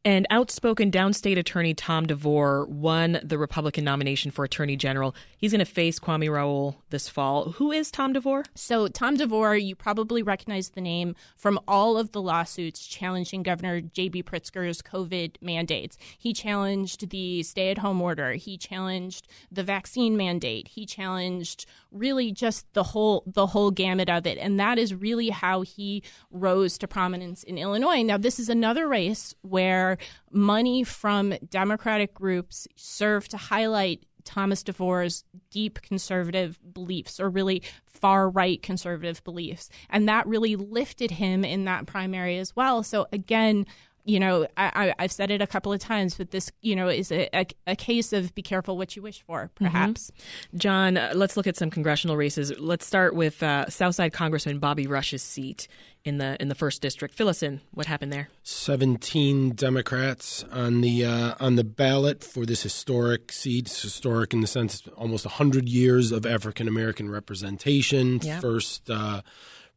And 0.05 0.27
outspoken 0.29 0.91
downstate 0.91 1.37
attorney 1.37 1.73
Tom 1.73 2.05
DeVore 2.07 2.65
won 2.65 3.21
the 3.23 3.37
Republican 3.37 3.85
nomination 3.85 4.31
for 4.31 4.43
attorney 4.43 4.75
general. 4.75 5.15
He's 5.37 5.53
going 5.53 5.59
to 5.59 5.65
face 5.65 5.97
Kwame 5.97 6.29
Raoul 6.29 6.83
this 6.89 7.07
fall. 7.07 7.51
Who 7.53 7.71
is 7.71 7.89
Tom 7.89 8.11
DeVore? 8.11 8.43
So, 8.53 8.89
Tom 8.89 9.15
DeVore, 9.15 9.55
you 9.55 9.77
probably 9.77 10.21
recognize 10.21 10.69
the 10.69 10.81
name 10.81 11.15
from 11.37 11.57
all 11.69 11.97
of 11.97 12.11
the 12.11 12.21
lawsuits 12.21 12.85
challenging 12.85 13.43
Governor 13.43 13.79
J.B. 13.79 14.23
Pritzker's 14.23 14.81
COVID 14.81 15.37
mandates. 15.41 15.97
He 16.17 16.33
challenged 16.33 17.09
the 17.09 17.41
stay 17.43 17.71
at 17.71 17.77
home 17.77 18.01
order, 18.01 18.33
he 18.33 18.57
challenged 18.57 19.29
the 19.49 19.63
vaccine 19.63 20.17
mandate, 20.17 20.67
he 20.67 20.85
challenged 20.85 21.65
really 21.93 22.31
just 22.31 22.65
the 22.73 22.83
whole 22.83 23.23
the 23.27 23.47
whole 23.47 23.69
gamut 23.71 24.09
of 24.09 24.25
it 24.25 24.37
and 24.39 24.59
that 24.59 24.79
is 24.79 24.93
really 24.95 25.29
how 25.29 25.61
he 25.61 26.01
rose 26.31 26.77
to 26.79 26.87
prominence 26.87 27.43
in 27.43 27.57
Illinois. 27.57 28.01
Now 28.01 28.17
this 28.17 28.39
is 28.39 28.49
another 28.49 28.87
race 28.87 29.35
where 29.41 29.92
money 30.31 30.83
from 30.83 31.33
democratic 31.49 32.13
groups 32.13 32.67
serve 32.75 33.27
to 33.29 33.37
highlight 33.37 34.05
Thomas 34.25 34.63
DeVore's 34.63 35.23
deep 35.51 35.81
conservative 35.81 36.57
beliefs, 36.73 37.19
or 37.19 37.29
really 37.29 37.61
far 37.85 38.29
right 38.29 38.61
conservative 38.61 39.23
beliefs. 39.23 39.69
And 39.89 40.07
that 40.07 40.27
really 40.27 40.55
lifted 40.55 41.11
him 41.11 41.43
in 41.43 41.65
that 41.65 41.85
primary 41.85 42.37
as 42.37 42.55
well. 42.55 42.83
So, 42.83 43.07
again, 43.11 43.65
you 44.05 44.19
know, 44.19 44.47
I, 44.57 44.93
have 44.99 45.11
said 45.11 45.31
it 45.31 45.41
a 45.41 45.47
couple 45.47 45.71
of 45.71 45.79
times, 45.79 46.15
but 46.15 46.31
this, 46.31 46.51
you 46.61 46.75
know, 46.75 46.89
is 46.89 47.11
a, 47.11 47.29
a, 47.33 47.45
a 47.67 47.75
case 47.75 48.11
of 48.11 48.35
be 48.35 48.41
careful 48.41 48.77
what 48.77 48.95
you 48.95 49.01
wish 49.01 49.21
for, 49.21 49.43
mm-hmm. 49.43 49.65
perhaps. 49.65 50.11
Mm-hmm. 50.11 50.57
John, 50.57 50.97
uh, 50.97 51.13
let's 51.15 51.37
look 51.37 51.47
at 51.47 51.55
some 51.55 51.69
congressional 51.69 52.17
races. 52.17 52.51
Let's 52.59 52.85
start 52.85 53.15
with 53.15 53.41
uh, 53.41 53.69
Southside 53.69 54.11
Congressman 54.11 54.59
Bobby 54.59 54.87
Rush's 54.87 55.23
seat 55.23 55.67
in 56.03 56.17
the 56.17 56.35
in 56.41 56.49
the 56.49 56.55
first 56.55 56.81
district. 56.81 57.13
Fill 57.13 57.29
us 57.29 57.41
in. 57.41 57.61
What 57.73 57.85
happened 57.85 58.11
there? 58.11 58.27
Seventeen 58.43 59.51
Democrats 59.51 60.43
on 60.51 60.81
the 60.81 61.05
uh, 61.05 61.35
on 61.39 61.55
the 61.55 61.63
ballot 61.63 62.23
for 62.23 62.45
this 62.45 62.63
historic 62.63 63.31
seat. 63.31 63.67
It's 63.67 63.81
historic 63.81 64.33
in 64.33 64.41
the 64.41 64.47
sense 64.47 64.85
almost 64.97 65.25
hundred 65.25 65.69
years 65.69 66.11
of 66.11 66.25
African 66.25 66.67
American 66.67 67.09
representation. 67.09 68.19
Yeah. 68.21 68.41
First 68.41 68.89
uh, 68.89 69.21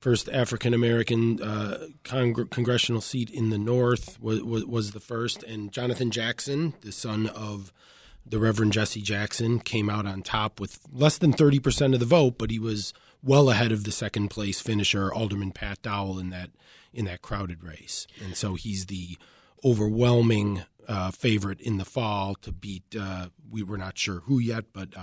first 0.06 0.28
African 0.28 0.72
American 0.72 1.42
uh, 1.42 1.88
cong- 2.04 2.46
congressional 2.48 3.00
seat 3.00 3.28
in 3.28 3.50
the 3.50 3.58
North 3.58 4.20
was, 4.20 4.40
was, 4.40 4.64
was 4.64 4.92
the 4.92 5.00
first, 5.00 5.42
and 5.42 5.72
Jonathan 5.72 6.12
Jackson, 6.12 6.74
the 6.82 6.92
son 6.92 7.26
of 7.26 7.72
the 8.24 8.38
Reverend 8.38 8.72
Jesse 8.72 9.02
Jackson, 9.02 9.58
came 9.58 9.90
out 9.90 10.06
on 10.06 10.22
top 10.22 10.60
with 10.60 10.78
less 10.92 11.18
than 11.18 11.32
thirty 11.32 11.58
percent 11.58 11.92
of 11.92 11.98
the 11.98 12.06
vote, 12.06 12.38
but 12.38 12.52
he 12.52 12.58
was 12.60 12.94
well 13.20 13.50
ahead 13.50 13.72
of 13.72 13.82
the 13.82 13.90
second 13.90 14.28
place 14.28 14.60
finisher 14.60 15.12
Alderman 15.12 15.50
Pat 15.50 15.82
Dowell 15.82 16.20
in 16.20 16.30
that 16.30 16.50
in 16.94 17.06
that 17.06 17.20
crowded 17.20 17.64
race, 17.64 18.06
and 18.22 18.36
so 18.36 18.54
he's 18.54 18.86
the 18.86 19.18
overwhelming 19.64 20.62
uh, 20.86 21.10
favorite 21.10 21.60
in 21.60 21.78
the 21.78 21.84
fall 21.84 22.36
to 22.36 22.52
beat. 22.52 22.94
Uh, 22.96 23.30
we 23.50 23.64
were 23.64 23.76
not 23.76 23.98
sure 23.98 24.20
who 24.26 24.38
yet, 24.38 24.66
but 24.72 24.96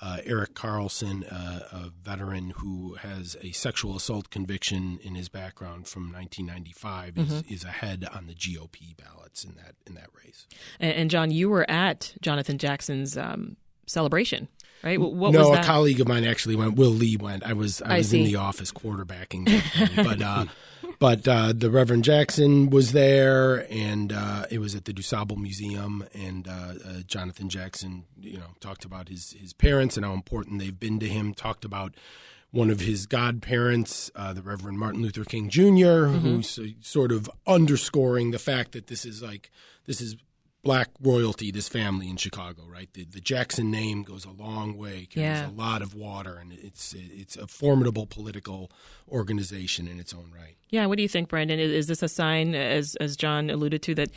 uh, 0.00 0.18
Erik 0.24 0.54
Carlson, 0.54 1.24
uh, 1.24 1.60
a 1.72 1.90
veteran 2.02 2.50
who 2.56 2.94
has 2.94 3.36
a 3.42 3.52
sexual 3.52 3.96
assault 3.96 4.30
conviction 4.30 4.98
in 5.02 5.14
his 5.14 5.28
background 5.28 5.88
from 5.88 6.12
1995, 6.12 7.14
mm-hmm. 7.14 7.32
is, 7.50 7.62
is, 7.62 7.64
ahead 7.64 8.06
on 8.12 8.26
the 8.26 8.34
GOP 8.34 8.96
ballots 8.96 9.44
in 9.44 9.54
that 9.56 9.74
in 9.86 9.94
that 9.94 10.10
race. 10.24 10.46
And, 10.78 10.92
and 10.92 11.10
John, 11.10 11.30
you 11.30 11.48
were 11.48 11.68
at 11.70 12.14
Jonathan 12.20 12.58
Jackson's 12.58 13.16
um, 13.16 13.56
celebration 13.86 14.48
right? 14.82 15.00
What 15.00 15.32
no, 15.32 15.54
a 15.54 15.62
colleague 15.62 16.00
of 16.00 16.08
mine 16.08 16.24
actually 16.24 16.56
went. 16.56 16.76
Will 16.76 16.90
Lee 16.90 17.16
went. 17.16 17.44
I 17.44 17.52
was 17.52 17.82
I, 17.82 17.94
I 17.94 17.98
was 17.98 18.10
see. 18.10 18.20
in 18.20 18.26
the 18.26 18.36
office 18.36 18.72
quarterbacking, 18.72 19.46
but 19.96 20.22
uh, 20.22 20.46
but 20.98 21.28
uh, 21.28 21.52
the 21.54 21.70
Reverend 21.70 22.04
Jackson 22.04 22.70
was 22.70 22.92
there, 22.92 23.66
and 23.70 24.12
uh, 24.12 24.46
it 24.50 24.58
was 24.58 24.74
at 24.74 24.84
the 24.84 24.92
DuSable 24.92 25.36
Museum. 25.36 26.04
And 26.12 26.48
uh, 26.48 26.50
uh, 26.50 26.92
Jonathan 27.06 27.48
Jackson, 27.48 28.04
you 28.20 28.38
know, 28.38 28.54
talked 28.60 28.84
about 28.84 29.08
his 29.08 29.34
his 29.38 29.52
parents 29.52 29.96
and 29.96 30.04
how 30.04 30.12
important 30.12 30.58
they've 30.58 30.78
been 30.78 30.98
to 31.00 31.08
him. 31.08 31.34
Talked 31.34 31.64
about 31.64 31.94
one 32.50 32.70
of 32.70 32.80
his 32.80 33.06
godparents, 33.06 34.10
uh, 34.16 34.32
the 34.32 34.42
Reverend 34.42 34.78
Martin 34.78 35.02
Luther 35.02 35.24
King 35.24 35.48
Jr., 35.48 35.62
mm-hmm. 36.08 36.18
who's 36.18 36.58
sort 36.80 37.12
of 37.12 37.30
underscoring 37.46 38.30
the 38.30 38.38
fact 38.38 38.72
that 38.72 38.88
this 38.88 39.04
is 39.04 39.22
like 39.22 39.50
this 39.86 40.00
is 40.00 40.16
black 40.68 40.90
royalty, 41.00 41.50
this 41.50 41.66
family 41.66 42.10
in 42.10 42.18
Chicago, 42.18 42.62
right? 42.70 42.92
The, 42.92 43.06
the 43.06 43.22
Jackson 43.22 43.70
name 43.70 44.02
goes 44.02 44.26
a 44.26 44.30
long 44.30 44.76
way, 44.76 45.06
carries 45.06 45.40
yeah. 45.40 45.48
a 45.48 45.50
lot 45.50 45.80
of 45.80 45.94
water, 45.94 46.36
and 46.36 46.52
it's 46.52 46.94
it's 46.94 47.36
a 47.36 47.46
formidable 47.46 48.04
political 48.04 48.70
organization 49.10 49.88
in 49.88 49.98
its 49.98 50.12
own 50.12 50.30
right. 50.30 50.56
Yeah, 50.68 50.84
what 50.84 50.98
do 50.98 51.02
you 51.02 51.08
think, 51.08 51.30
Brandon? 51.30 51.58
Is, 51.58 51.72
is 51.72 51.86
this 51.86 52.02
a 52.02 52.08
sign, 52.08 52.54
as 52.54 52.96
as 52.96 53.16
John 53.16 53.48
alluded 53.48 53.80
to, 53.84 53.94
that 53.94 54.10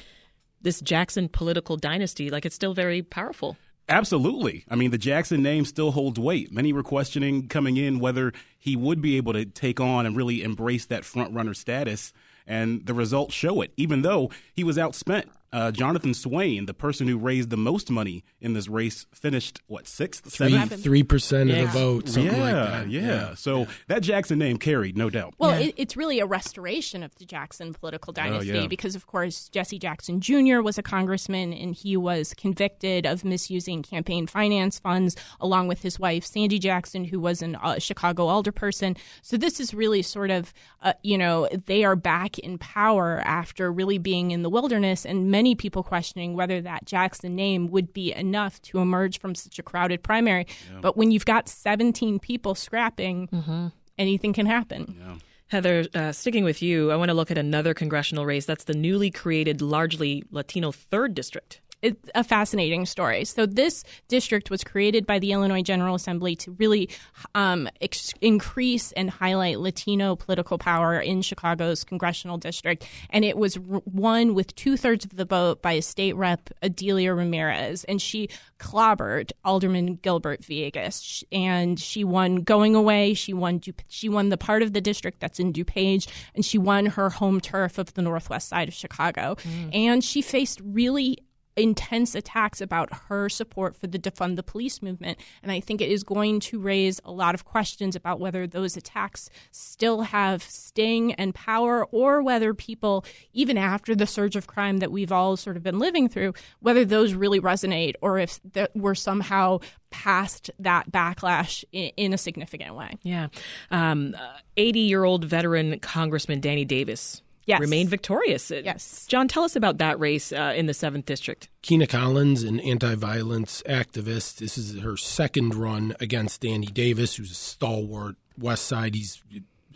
this 0.62 0.82
Jackson 0.82 1.30
political 1.30 1.78
dynasty, 1.78 2.30
like 2.30 2.46
it's 2.46 2.56
still 2.56 2.74
very 2.74 3.02
powerful? 3.02 3.56
Absolutely. 3.88 4.66
I 4.70 4.76
mean, 4.76 4.92
the 4.92 4.98
Jackson 4.98 5.42
name 5.42 5.64
still 5.64 5.92
holds 5.92 6.20
weight. 6.20 6.52
Many 6.52 6.74
were 6.74 6.84
questioning 6.84 7.48
coming 7.48 7.78
in 7.78 8.00
whether 8.00 8.34
he 8.60 8.76
would 8.76 9.02
be 9.02 9.16
able 9.16 9.32
to 9.32 9.46
take 9.46 9.80
on 9.80 10.06
and 10.06 10.18
really 10.18 10.44
embrace 10.44 10.86
that 10.88 11.06
front 11.06 11.34
runner 11.34 11.54
status 11.54 12.12
and 12.46 12.86
the 12.86 12.94
results 12.94 13.34
show 13.34 13.62
it. 13.62 13.72
Even 13.78 14.02
though 14.02 14.32
he 14.54 14.66
was 14.66 14.76
outspent 14.76 15.30
uh, 15.54 15.72
Jonathan 15.72 16.14
Swain, 16.14 16.66
the 16.66 16.74
person 16.74 17.08
who 17.08 17.18
raised 17.18 17.50
the 17.50 17.58
most 17.58 17.92
money 17.92 18.24
in 18.40 18.54
this 18.54 18.68
race, 18.68 19.06
finished 19.14 19.62
what 19.68 19.88
sixth, 19.88 20.26
three 20.26 21.04
percent 21.04 21.50
of 21.50 21.58
the 21.58 21.66
vote, 21.68 22.08
something 22.08 22.34
yeah, 22.34 22.44
like 22.44 22.54
that. 22.54 22.90
Yeah, 22.90 23.02
yeah. 23.02 23.36
So 23.36 23.60
yeah. 23.60 23.66
that 23.88 24.04
Jackson 24.04 24.40
name 24.40 24.58
carried, 24.58 24.98
no 24.98 25.10
doubt. 25.10 25.34
Well, 25.38 25.52
it, 25.52 25.74
it's 25.78 25.98
really 25.98 26.20
a 26.20 26.26
restoration 26.26 27.04
of 27.04 27.14
the 27.16 27.26
Jackson 27.26 27.74
political 27.74 28.12
oh, 28.12 28.14
dynasty 28.14 28.60
oh, 28.60 28.68
because, 28.68 28.96
of 28.96 29.08
course, 29.08 29.50
Jesse 29.50 29.80
Jackson 29.80 30.22
Jr. 30.22 30.62
was 30.62 30.78
a 30.78 30.84
congressman 30.84 31.54
and 31.54 31.76
he 31.76 31.98
was 31.98 32.34
convicted 32.36 33.06
of 33.06 33.26
misusing 33.26 33.84
campaign 33.84 34.28
finance 34.28 34.80
funds, 34.80 35.16
along 35.40 35.68
with 35.68 35.82
his 35.82 36.00
wife 36.00 36.26
Sandy 36.26 36.60
Jackson, 36.60 37.04
who 37.04 37.20
was 37.20 37.42
a 37.42 37.52
uh, 37.62 37.80
Chicago 37.80 38.28
alderperson. 38.28 38.98
So 39.22 39.36
this 39.36 39.60
is 39.60 39.74
really 39.74 40.02
sort 40.02 40.32
of, 40.32 40.54
uh, 40.82 40.94
you 41.04 41.18
know, 41.18 41.50
they 41.66 41.84
are 41.84 41.96
back 41.96 42.40
in 42.40 42.58
power 42.58 43.22
after 43.26 43.72
really 43.72 43.98
being 43.98 44.32
in 44.32 44.44
the 44.44 44.50
wilderness 44.50 45.06
and 45.06 45.30
many 45.30 45.41
many 45.42 45.56
people 45.56 45.82
questioning 45.82 46.36
whether 46.36 46.62
that 46.62 46.86
Jackson 46.86 47.36
name 47.36 47.68
would 47.72 47.92
be 47.94 48.14
enough 48.14 48.62
to 48.62 48.78
emerge 48.78 49.20
from 49.20 49.34
such 49.34 49.58
a 49.58 49.64
crowded 49.64 50.04
primary. 50.04 50.46
Yeah. 50.72 50.82
But 50.82 50.96
when 50.96 51.10
you've 51.10 51.26
got 51.26 51.50
17 51.50 52.20
people 52.20 52.54
scrapping, 52.54 53.28
mm-hmm. 53.28 53.68
anything 53.98 54.34
can 54.34 54.46
happen. 54.46 54.96
Yeah. 55.00 55.16
Heather, 55.48 55.88
uh, 55.96 56.12
sticking 56.12 56.44
with 56.44 56.62
you, 56.62 56.92
I 56.92 56.96
want 56.96 57.10
to 57.10 57.16
look 57.16 57.32
at 57.32 57.40
another 57.40 57.74
congressional 57.74 58.24
race. 58.24 58.46
That's 58.46 58.66
the 58.66 58.76
newly 58.76 59.10
created, 59.10 59.64
largely 59.64 60.24
Latino 60.30 60.72
third 60.72 61.16
district 61.16 61.60
it's 61.82 62.10
a 62.14 62.24
fascinating 62.24 62.86
story. 62.86 63.26
So 63.26 63.46
this 63.46 63.84
district 64.08 64.50
was 64.50 64.64
created 64.64 65.06
by 65.06 65.20
the 65.20 65.32
Illinois 65.32 65.62
General 65.62 65.96
Assembly 65.96 66.36
to 66.38 66.52
really 66.54 66.90
um, 67.36 67.68
ex- 67.82 68.14
increase 68.22 68.92
and 68.94 69.10
highlight 69.10 69.60
Latino 69.60 70.16
political 70.16 70.58
power 70.58 71.00
in 71.00 71.22
Chicago's 71.22 71.84
congressional 71.84 72.38
district, 72.38 72.88
and 73.10 73.26
it 73.26 73.38
was 73.38 73.58
r- 73.58 73.82
won 73.86 74.36
with 74.36 74.56
two 74.56 74.78
thirds 74.78 75.06
of 75.06 75.16
the 75.16 75.26
vote 75.26 75.62
by 75.62 75.74
a 75.74 75.82
state 75.82 76.16
rep, 76.16 76.50
Adelia 76.62 77.14
Ramirez, 77.14 77.84
and 77.86 78.02
she 78.02 78.30
clobbered 78.60 79.32
Alderman 79.44 79.96
Gilbert 79.96 80.42
Villegas, 80.42 81.24
and 81.32 81.80
she 81.80 82.04
won 82.04 82.38
going 82.38 82.76
away. 82.76 83.14
She 83.14 83.34
won 83.34 83.58
du- 83.58 83.74
she 83.88 84.08
won 84.08 84.30
the 84.30 84.38
part 84.38 84.62
of 84.62 84.74
the 84.74 84.82
district 84.82 85.20
that's 85.20 85.40
in 85.40 85.52
DuPage, 85.52 86.08
and 86.36 86.46
she 86.46 86.58
won 86.58 86.86
her 86.86 87.10
home 87.10 87.42
turf 87.42 87.78
of 87.78 87.94
the 87.96 88.02
northwest 88.02 88.50
side 88.50 88.68
of 88.68 88.74
Chicago, 88.74 89.36
mm. 89.36 89.76
and 89.76 90.04
she 90.04 90.22
faced 90.22 90.62
really 90.64 91.18
intense 91.56 92.16
attacks 92.16 92.62
about 92.62 92.94
her 93.08 93.30
support 93.30 93.76
for 93.76 93.88
the 93.88 94.00
defund 94.00 94.36
the 94.36 94.44
police 94.44 94.82
movement. 94.82 95.18
And 95.44 95.52
i 95.52 95.60
think 95.60 95.82
it 95.82 95.90
is 95.90 96.04
going 96.04 96.40
to 96.42 96.60
raise 96.60 97.00
a 97.04 97.12
lot 97.12 97.36
of 97.36 97.46
questions 97.46 97.96
about 97.96 98.20
whether 98.20 98.48
those 98.48 98.78
attacks 98.78 99.30
still 99.52 100.02
have 100.02 100.44
sting 100.44 101.14
and 101.14 101.36
power 101.36 101.86
or 101.86 102.22
whether 102.22 102.54
people 102.54 103.06
even 103.34 103.58
after 103.58 103.96
the 103.96 104.08
surge 104.08 104.36
of 104.36 104.48
crime 104.48 104.78
that 104.78 104.92
we've 104.92 105.12
all 105.12 105.38
sort 105.38 105.58
of 105.58 105.64
been 105.64 105.80
living 105.80 106.08
through 106.08 106.34
whether 106.60 106.86
those 106.86 107.14
really 107.14 107.40
resonate 107.40 107.94
or 108.02 108.18
if 108.18 108.40
we're 108.74 108.96
somehow 108.96 109.60
past 109.90 110.50
that 110.58 110.90
backlash 110.92 111.64
in, 111.72 112.14
a 112.14 112.18
significant 112.18 112.76
way. 112.76 112.98
Yeah. 113.04 113.28
80 113.72 113.72
um, 113.72 114.16
year 114.58 115.04
old 115.04 115.26
veteran 115.26 115.80
congressman 115.80 116.40
danny 116.40 116.66
davis 116.66 117.22
yes. 117.52 117.60
remained 117.60 117.90
victorious. 117.90 118.52
Uh, 118.52 118.62
yes. 118.64 119.06
John, 119.08 119.28
tell 119.28 119.44
us 119.44 119.56
about 119.56 119.78
that 119.78 120.00
race 120.00 120.32
uh, 120.32 120.54
in 120.56 120.66
the 120.66 120.74
7th 120.74 121.06
District. 121.06 121.50
Kina 121.62 121.88
Collins, 121.88 122.44
an 122.44 122.60
anti 122.60 122.96
violence 122.96 123.62
activist. 123.68 124.38
This 124.38 124.58
is 124.58 124.80
her 124.82 124.98
second 124.98 125.56
run 125.56 125.96
against 126.00 126.42
Danny 126.42 126.68
Davis, 126.68 127.16
who's 127.16 127.32
a 127.32 127.36
stalwart 127.36 128.16
West 128.38 128.66
Side. 128.66 128.96
He's 128.96 129.22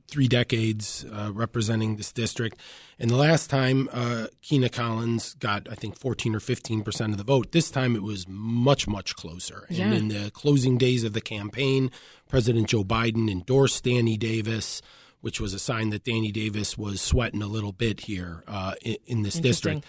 three 0.08 0.27
decades 0.27 1.05
uh, 1.12 1.32
representing 1.34 1.96
this 1.96 2.12
district. 2.12 2.60
And 3.00 3.10
the 3.10 3.15
last 3.15 3.50
time, 3.50 3.89
uh, 3.91 4.27
Kina 4.41 4.70
Collins 4.70 5.34
got, 5.36 5.67
I 5.70 5.75
think, 5.75 5.98
14 5.98 6.36
or 6.36 6.39
15 6.39 6.84
percent 6.84 7.12
of 7.12 7.17
the 7.17 7.24
vote. 7.24 7.51
This 7.51 7.70
time 7.70 7.96
it 7.96 8.03
was 8.03 8.27
much, 8.27 8.88
much 8.88 9.15
closer. 9.15 9.65
Yeah. 9.70 9.86
And 9.86 9.94
in 9.94 10.08
the 10.08 10.32
closing 10.32 10.77
days 10.77 11.03
of 11.03 11.13
the 11.13 11.22
campaign, 11.22 11.91
President 12.29 12.67
Joe 12.67 12.84
Biden 12.84 13.29
endorsed 13.29 13.84
Danny 13.84 14.17
Davis 14.17 14.82
which 15.25 15.41
was 15.41 15.55
a 15.55 15.60
sign 15.60 15.89
that 15.89 16.03
Danny 16.03 16.32
Davis 16.32 16.77
was 16.77 17.01
sweating 17.01 17.41
a 17.41 17.48
little 17.48 17.72
bit 17.72 18.01
here 18.01 18.44
uh, 18.48 18.75
in, 18.84 18.98
in, 19.08 19.22
this 19.24 19.39
district. 19.39 19.84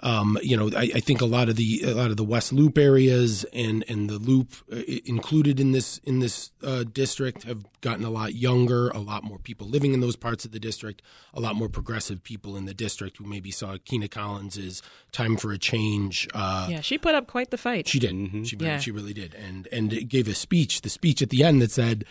Um, 0.00 0.38
you 0.42 0.58
know, 0.58 0.68
I, 0.76 0.90
I, 0.96 1.00
think 1.00 1.22
a 1.22 1.24
lot 1.24 1.48
of 1.48 1.56
the 1.56 1.84
a 1.84 1.94
lot 1.94 2.10
of 2.10 2.18
the 2.18 2.24
West 2.24 2.52
Loop 2.52 2.76
areas 2.76 3.44
and 3.54 3.82
and 3.88 4.10
the 4.10 4.18
Loop 4.18 4.52
uh, 4.70 4.76
included 5.06 5.58
in 5.58 5.72
this 5.72 5.96
in 6.04 6.18
this 6.18 6.52
uh, 6.62 6.84
district 6.84 7.44
have 7.44 7.64
gotten 7.80 8.04
a 8.04 8.10
lot 8.10 8.34
younger, 8.34 8.90
a 8.90 8.98
lot 8.98 9.24
more 9.24 9.38
people 9.38 9.66
living 9.66 9.94
in 9.94 10.00
those 10.00 10.16
parts 10.16 10.44
of 10.44 10.52
the 10.52 10.60
district, 10.60 11.00
a 11.32 11.40
lot 11.40 11.56
more 11.56 11.70
progressive 11.70 12.22
people 12.22 12.54
in 12.54 12.66
the 12.66 12.74
district 12.74 13.16
who 13.16 13.24
maybe 13.24 13.50
saw 13.50 13.78
Kina 13.86 14.08
Collins's 14.08 14.82
"Time 15.12 15.38
for 15.38 15.50
a 15.50 15.58
Change." 15.58 16.28
Uh, 16.34 16.66
yeah, 16.70 16.82
she 16.82 16.98
put 16.98 17.14
up 17.14 17.26
quite 17.26 17.50
the 17.50 17.56
fight. 17.56 17.88
She 17.88 17.98
did. 17.98 18.12
Mm-hmm. 18.12 18.42
She 18.42 18.56
yeah. 18.60 18.78
she 18.78 18.90
really 18.90 19.14
did, 19.14 19.34
and 19.34 19.66
and 19.72 20.06
gave 20.10 20.28
a 20.28 20.34
speech. 20.34 20.82
The 20.82 20.90
speech 20.90 21.22
at 21.22 21.30
the 21.30 21.42
end 21.42 21.62
that 21.62 21.70
said, 21.70 22.04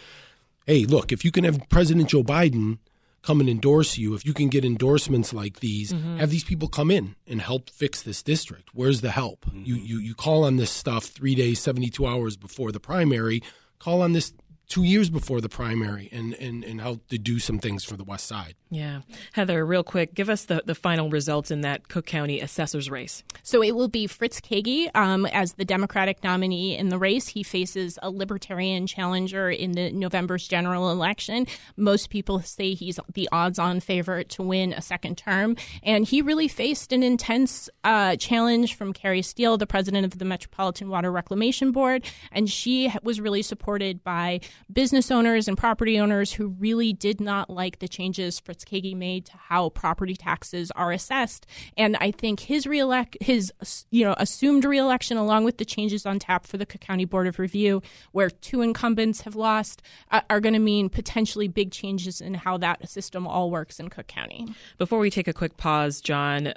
"Hey, 0.65 0.86
look, 0.86 1.12
if 1.12 1.24
you 1.25 1.32
can 1.32 1.43
have 1.43 1.70
President 1.70 2.10
Joe 2.10 2.24
Biden." 2.24 2.79
come 3.24 3.39
and 3.39 3.50
endorse 3.50 3.98
you, 3.98 4.13
if 4.13 4.25
you 4.25 4.34
can 4.34 4.50
get 4.50 4.65
endorsements 4.65 5.34
like 5.34 5.62
these, 5.62 5.93
mm-hmm. 5.93 6.17
have 6.17 6.29
these 6.29 6.43
people 6.43 6.67
come 6.67 6.91
in 6.91 7.15
and 7.25 7.41
help 7.41 7.70
fix 7.70 8.01
this 8.01 8.22
district. 8.22 8.70
Where's 8.74 9.01
the 9.01 9.12
help? 9.12 9.46
Mm-hmm. 9.46 9.63
You, 9.63 9.75
you 9.75 10.00
you 10.00 10.13
call 10.13 10.43
on 10.43 10.58
this 10.58 10.70
stuff 10.70 11.05
three 11.05 11.34
days, 11.34 11.60
seventy 11.60 11.89
two 11.89 12.05
hours 12.05 12.38
before 12.38 12.72
the 12.72 12.79
primary. 12.79 13.41
Call 13.79 14.01
on 14.01 14.13
this 14.13 14.34
two 14.74 14.84
years 14.84 15.08
before 15.08 15.39
the 15.39 15.48
primary 15.48 16.10
and, 16.12 16.34
and, 16.34 16.63
and 16.63 16.82
help 16.82 17.08
to 17.08 17.20
do 17.20 17.38
some 17.38 17.60
things 17.60 17.84
for 17.84 17.96
the 17.96 18.03
West 18.03 18.25
Side. 18.25 18.56
Yeah. 18.72 19.01
Heather, 19.34 19.63
real 19.63 19.84
quick, 19.84 20.15
give 20.15 20.32
us 20.32 20.46
the, 20.46 20.63
the 20.65 20.74
final 20.74 21.12
results 21.12 21.51
in 21.51 21.62
that 21.62 21.89
Cook 21.89 22.08
County 22.08 22.42
assessor's 22.42 22.89
race. 22.89 23.24
So 23.44 23.62
it 23.62 23.75
will 23.75 23.88
be 23.88 24.08
Fritz 24.08 24.42
Kaegi 24.42 24.89
um, 24.96 25.27
as 25.27 25.53
the 25.53 25.63
Democratic 25.63 26.24
nominee 26.24 26.75
in 26.75 26.89
the 26.89 26.98
race. 26.98 27.27
He 27.27 27.44
faces 27.44 28.00
a 28.01 28.10
Libertarian 28.10 28.88
challenger 28.88 29.48
in 29.48 29.74
the 29.74 29.92
November's 29.92 30.48
general 30.48 30.89
election. 30.89 31.46
Most 31.77 32.10
people 32.10 32.42
say 32.42 32.74
he's 32.74 33.00
the 33.13 33.30
odds 33.32 33.60
on 33.60 33.80
favorite 33.80 34.30
to 34.30 34.42
win 34.42 34.74
a 34.74 34.82
second 34.82 35.20
term. 35.20 35.56
And 35.84 36.03
he 36.03 36.24
really 36.24 36.48
faced 36.48 36.92
an 36.92 37.03
intense 37.03 37.70
uh, 37.84 38.15
challenge 38.15 38.74
from 38.74 38.92
Kari 38.92 39.22
Steele, 39.22 39.56
the 39.56 39.68
president 39.68 40.03
of 40.03 40.18
the 40.18 40.25
Metropolitan 40.25 40.89
Water 40.89 41.12
Reclamation 41.12 41.72
Board. 41.72 42.03
And 42.32 42.50
she 42.50 42.92
was 43.03 43.22
really 43.22 43.44
supported 43.44 44.03
by 44.03 44.39
business 44.72 45.12
owners 45.12 45.48
and 45.48 45.58
property 45.58 46.00
owners 46.00 46.34
who 46.34 46.50
really 46.60 46.93
did 46.93 47.20
not 47.20 47.50
like 47.50 47.79
the 47.79 47.88
changes 47.88 48.39
Fritz 48.39 48.63
Kaegi 48.63 48.96
made 48.96 49.25
to 49.25 49.38
how 49.38 49.70
property 49.70 50.15
taxes 50.15 50.72
are 50.72 50.91
assessed. 50.91 51.46
And 51.77 51.98
I 51.98 52.12
think 52.12 52.41
his 52.41 52.65
reelect 52.67 53.17
his 53.22 53.51
you 53.91 54.03
know 54.03 54.15
assumed 54.17 54.65
reelection 54.65 55.17
along 55.17 55.43
with 55.43 55.58
the 55.58 55.65
changes 55.65 56.05
on 56.05 56.20
tap 56.20 56.46
for 56.46 56.58
the 56.58 56.65
Cook 56.65 56.82
County 56.82 57.05
Board 57.05 57.27
of 57.27 57.39
Review, 57.39 57.82
where 58.12 58.29
two 58.29 58.62
incumbents 58.62 59.22
have 59.22 59.36
lost, 59.36 59.82
uh, 60.12 60.22
are 60.29 60.39
going 60.39 60.53
to 60.53 60.60
mean 60.60 60.89
potentially 60.89 61.48
big 61.48 61.72
changes 61.72 62.22
in 62.22 62.34
how 62.34 62.58
that 62.58 62.88
system 62.89 63.27
all 63.27 63.50
works 63.51 63.79
in 63.79 63.89
Cook 63.89 64.08
County. 64.08 64.48
Before 64.77 65.00
we 65.00 65.10
take 65.10 65.27
a 65.27 65.34
quick 65.34 65.58
pause, 65.58 66.01
John, 66.01 66.53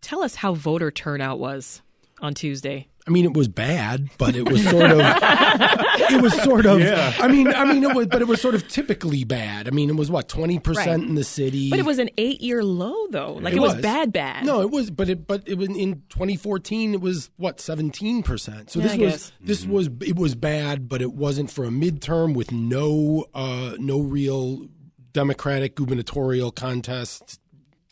tell 0.00 0.22
us 0.22 0.36
how 0.36 0.54
voter 0.54 0.90
turnout 0.90 1.38
was 1.38 1.82
on 2.20 2.34
Tuesday. 2.34 2.88
I 3.06 3.10
mean, 3.10 3.26
it 3.26 3.34
was 3.34 3.48
bad, 3.48 4.08
but 4.16 4.34
it 4.34 4.48
was 4.48 4.66
sort 4.66 4.90
of. 4.90 4.98
it 4.98 6.22
was 6.22 6.32
sort 6.42 6.64
of. 6.64 6.80
Yeah. 6.80 7.12
I 7.18 7.28
mean, 7.28 7.48
I 7.48 7.64
mean, 7.64 7.82
it 7.84 7.94
was, 7.94 8.06
but 8.06 8.22
it 8.22 8.28
was 8.28 8.40
sort 8.40 8.54
of 8.54 8.66
typically 8.68 9.24
bad. 9.24 9.68
I 9.68 9.72
mean, 9.72 9.90
it 9.90 9.96
was 9.96 10.10
what 10.10 10.26
twenty 10.26 10.58
percent 10.58 11.02
right. 11.02 11.08
in 11.08 11.14
the 11.14 11.24
city. 11.24 11.68
But 11.68 11.78
it 11.78 11.84
was 11.84 11.98
an 11.98 12.08
eight-year 12.16 12.64
low, 12.64 13.06
though. 13.08 13.34
Like 13.34 13.52
it, 13.52 13.56
it 13.56 13.60
was. 13.60 13.74
was. 13.74 13.82
bad, 13.82 14.10
bad. 14.10 14.46
No, 14.46 14.62
it 14.62 14.70
was, 14.70 14.90
but 14.90 15.10
it, 15.10 15.26
but 15.26 15.42
it 15.46 15.58
was 15.58 15.68
in 15.68 16.02
2014. 16.08 16.94
It 16.94 17.00
was 17.02 17.30
what 17.36 17.60
seventeen 17.60 18.22
percent. 18.22 18.70
So 18.70 18.80
yeah, 18.80 18.88
this 18.88 18.96
was 18.96 19.32
this 19.40 19.62
mm-hmm. 19.62 19.72
was 19.72 19.90
it 20.00 20.16
was 20.16 20.34
bad, 20.34 20.88
but 20.88 21.02
it 21.02 21.12
wasn't 21.12 21.50
for 21.50 21.64
a 21.64 21.70
midterm 21.70 22.34
with 22.34 22.52
no 22.52 23.26
uh, 23.34 23.74
no 23.78 24.00
real 24.00 24.66
Democratic 25.12 25.74
gubernatorial 25.74 26.50
contest 26.50 27.38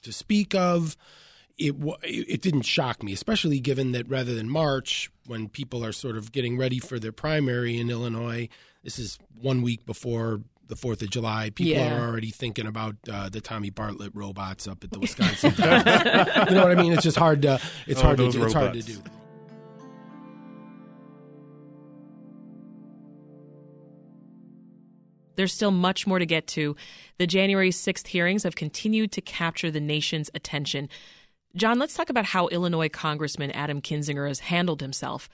to 0.03 0.13
speak 0.13 0.55
of 0.55 0.97
it 1.59 1.75
it 2.03 2.43
didn't 2.43 2.63
shock 2.63 3.03
me, 3.03 3.13
especially 3.13 3.61
given 3.61 3.93
that 3.93 4.09
rather 4.09 4.35
than 4.35 4.49
March, 4.49 5.11
when 5.27 5.49
people 5.49 5.85
are 5.85 5.93
sort 5.93 6.17
of 6.17 6.33
getting 6.33 6.57
ready 6.57 6.79
for 6.79 6.99
their 6.99 7.13
primary 7.13 7.79
in 7.79 7.91
Illinois, 7.91 8.49
this 8.83 8.99
is 8.99 9.19
one 9.41 9.63
week 9.63 9.87
before 9.87 10.41
the 10.69 10.77
Fourth 10.77 11.03
of 11.03 11.11
July. 11.11 11.51
People 11.51 11.75
yeah. 11.75 11.99
are 11.99 12.09
already 12.09 12.31
thinking 12.31 12.67
about 12.67 12.97
uh, 13.11 13.29
the 13.29 13.41
Tommy 13.41 13.71
Bartlett 13.71 14.15
robots 14.15 14.67
up 14.67 14.83
at 14.83 14.91
the 14.91 14.99
Wisconsin. 14.99 15.53
you 15.59 15.65
know 16.55 16.63
what 16.63 16.71
I 16.71 16.75
mean? 16.75 16.93
It's 16.93 17.03
just 17.03 17.19
hard 17.19 17.43
to. 17.43 17.61
It's 17.87 18.01
oh, 18.01 18.05
hard 18.05 18.19
to. 18.19 18.31
Do, 18.31 18.45
it's 18.45 18.55
hard 18.55 18.73
to 18.73 18.83
do. 18.83 19.03
There's 25.37 25.53
still 25.53 25.71
much 25.71 26.07
more 26.07 26.19
to 26.19 26.27
get 26.27 26.47
to. 26.49 26.77
The 27.19 27.27
January 27.27 27.71
6th 27.71 28.07
hearings 28.07 28.43
have 28.43 28.55
continued 28.55 29.13
to 29.13 29.21
capture 29.21 29.71
the 29.71 29.81
nation's 29.81 30.31
attention. 30.35 30.89
John, 31.55 31.79
let's 31.79 31.95
talk 31.95 32.09
about 32.09 32.25
how 32.25 32.49
Illinois 32.49 32.89
Congressman 32.89 33.51
Adam 33.51 33.83
Kinzinger 33.83 34.27
has 34.27 34.41
handled 34.41 34.81
himself. 34.81 35.29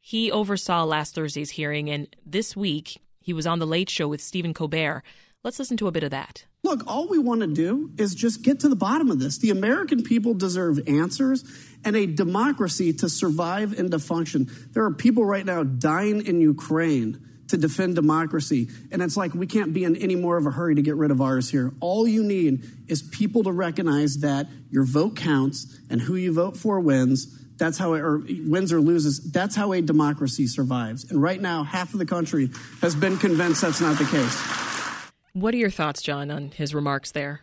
He 0.00 0.32
oversaw 0.32 0.82
last 0.84 1.14
Thursday's 1.14 1.50
hearing, 1.50 1.88
and 1.88 2.08
this 2.26 2.56
week 2.56 3.00
he 3.20 3.32
was 3.32 3.46
on 3.46 3.60
The 3.60 3.66
Late 3.66 3.88
Show 3.88 4.08
with 4.08 4.20
Stephen 4.20 4.52
Colbert. 4.52 5.02
Let's 5.44 5.60
listen 5.60 5.76
to 5.76 5.86
a 5.86 5.92
bit 5.92 6.02
of 6.02 6.10
that. 6.10 6.44
Look, 6.64 6.82
all 6.88 7.06
we 7.06 7.18
want 7.18 7.42
to 7.42 7.46
do 7.46 7.92
is 7.98 8.14
just 8.14 8.42
get 8.42 8.60
to 8.60 8.68
the 8.68 8.76
bottom 8.76 9.10
of 9.10 9.20
this. 9.20 9.38
The 9.38 9.50
American 9.50 10.02
people 10.02 10.34
deserve 10.34 10.80
answers 10.88 11.44
and 11.84 11.94
a 11.94 12.06
democracy 12.06 12.92
to 12.94 13.08
survive 13.08 13.78
and 13.78 13.90
to 13.92 13.98
function. 14.00 14.50
There 14.72 14.84
are 14.84 14.92
people 14.92 15.24
right 15.24 15.46
now 15.46 15.62
dying 15.62 16.26
in 16.26 16.40
Ukraine 16.40 17.29
to 17.50 17.56
defend 17.56 17.94
democracy. 17.94 18.68
And 18.90 19.02
it's 19.02 19.16
like 19.16 19.34
we 19.34 19.46
can't 19.46 19.72
be 19.72 19.84
in 19.84 19.96
any 19.96 20.16
more 20.16 20.36
of 20.36 20.46
a 20.46 20.50
hurry 20.50 20.74
to 20.74 20.82
get 20.82 20.96
rid 20.96 21.10
of 21.10 21.20
ours 21.20 21.50
here. 21.50 21.72
All 21.80 22.08
you 22.08 22.22
need 22.22 22.64
is 22.88 23.02
people 23.02 23.44
to 23.44 23.52
recognize 23.52 24.18
that 24.18 24.48
your 24.70 24.84
vote 24.84 25.16
counts 25.16 25.78
and 25.90 26.00
who 26.00 26.16
you 26.16 26.32
vote 26.32 26.56
for 26.56 26.80
wins. 26.80 27.36
That's 27.58 27.76
how 27.76 27.94
it, 27.94 28.00
or 28.00 28.22
wins 28.46 28.72
or 28.72 28.80
loses. 28.80 29.30
That's 29.30 29.54
how 29.54 29.72
a 29.72 29.82
democracy 29.82 30.46
survives. 30.46 31.10
And 31.10 31.20
right 31.20 31.40
now, 31.40 31.62
half 31.62 31.92
of 31.92 31.98
the 31.98 32.06
country 32.06 32.50
has 32.80 32.94
been 32.94 33.18
convinced 33.18 33.60
that's 33.60 33.80
not 33.80 33.98
the 33.98 34.06
case. 34.06 35.10
What 35.32 35.54
are 35.54 35.58
your 35.58 35.70
thoughts, 35.70 36.02
John, 36.02 36.30
on 36.30 36.50
his 36.50 36.74
remarks 36.74 37.12
there? 37.12 37.42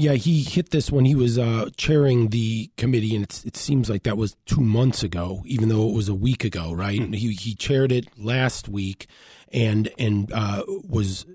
Yeah, 0.00 0.14
he 0.14 0.42
hit 0.42 0.70
this 0.70 0.90
when 0.90 1.04
he 1.04 1.14
was 1.14 1.38
uh, 1.38 1.68
chairing 1.76 2.28
the 2.28 2.70
committee, 2.78 3.14
and 3.14 3.22
it 3.44 3.54
seems 3.54 3.90
like 3.90 4.04
that 4.04 4.16
was 4.16 4.34
two 4.46 4.62
months 4.62 5.02
ago, 5.02 5.42
even 5.44 5.68
though 5.68 5.90
it 5.90 5.94
was 5.94 6.08
a 6.08 6.14
week 6.14 6.42
ago, 6.42 6.72
right? 6.72 6.98
Mm-hmm. 6.98 7.12
He, 7.12 7.34
he 7.34 7.54
chaired 7.54 7.92
it 7.92 8.06
last 8.18 8.66
week, 8.66 9.08
and 9.52 9.90
and 9.98 10.32
uh, 10.32 10.64
was 10.66 11.26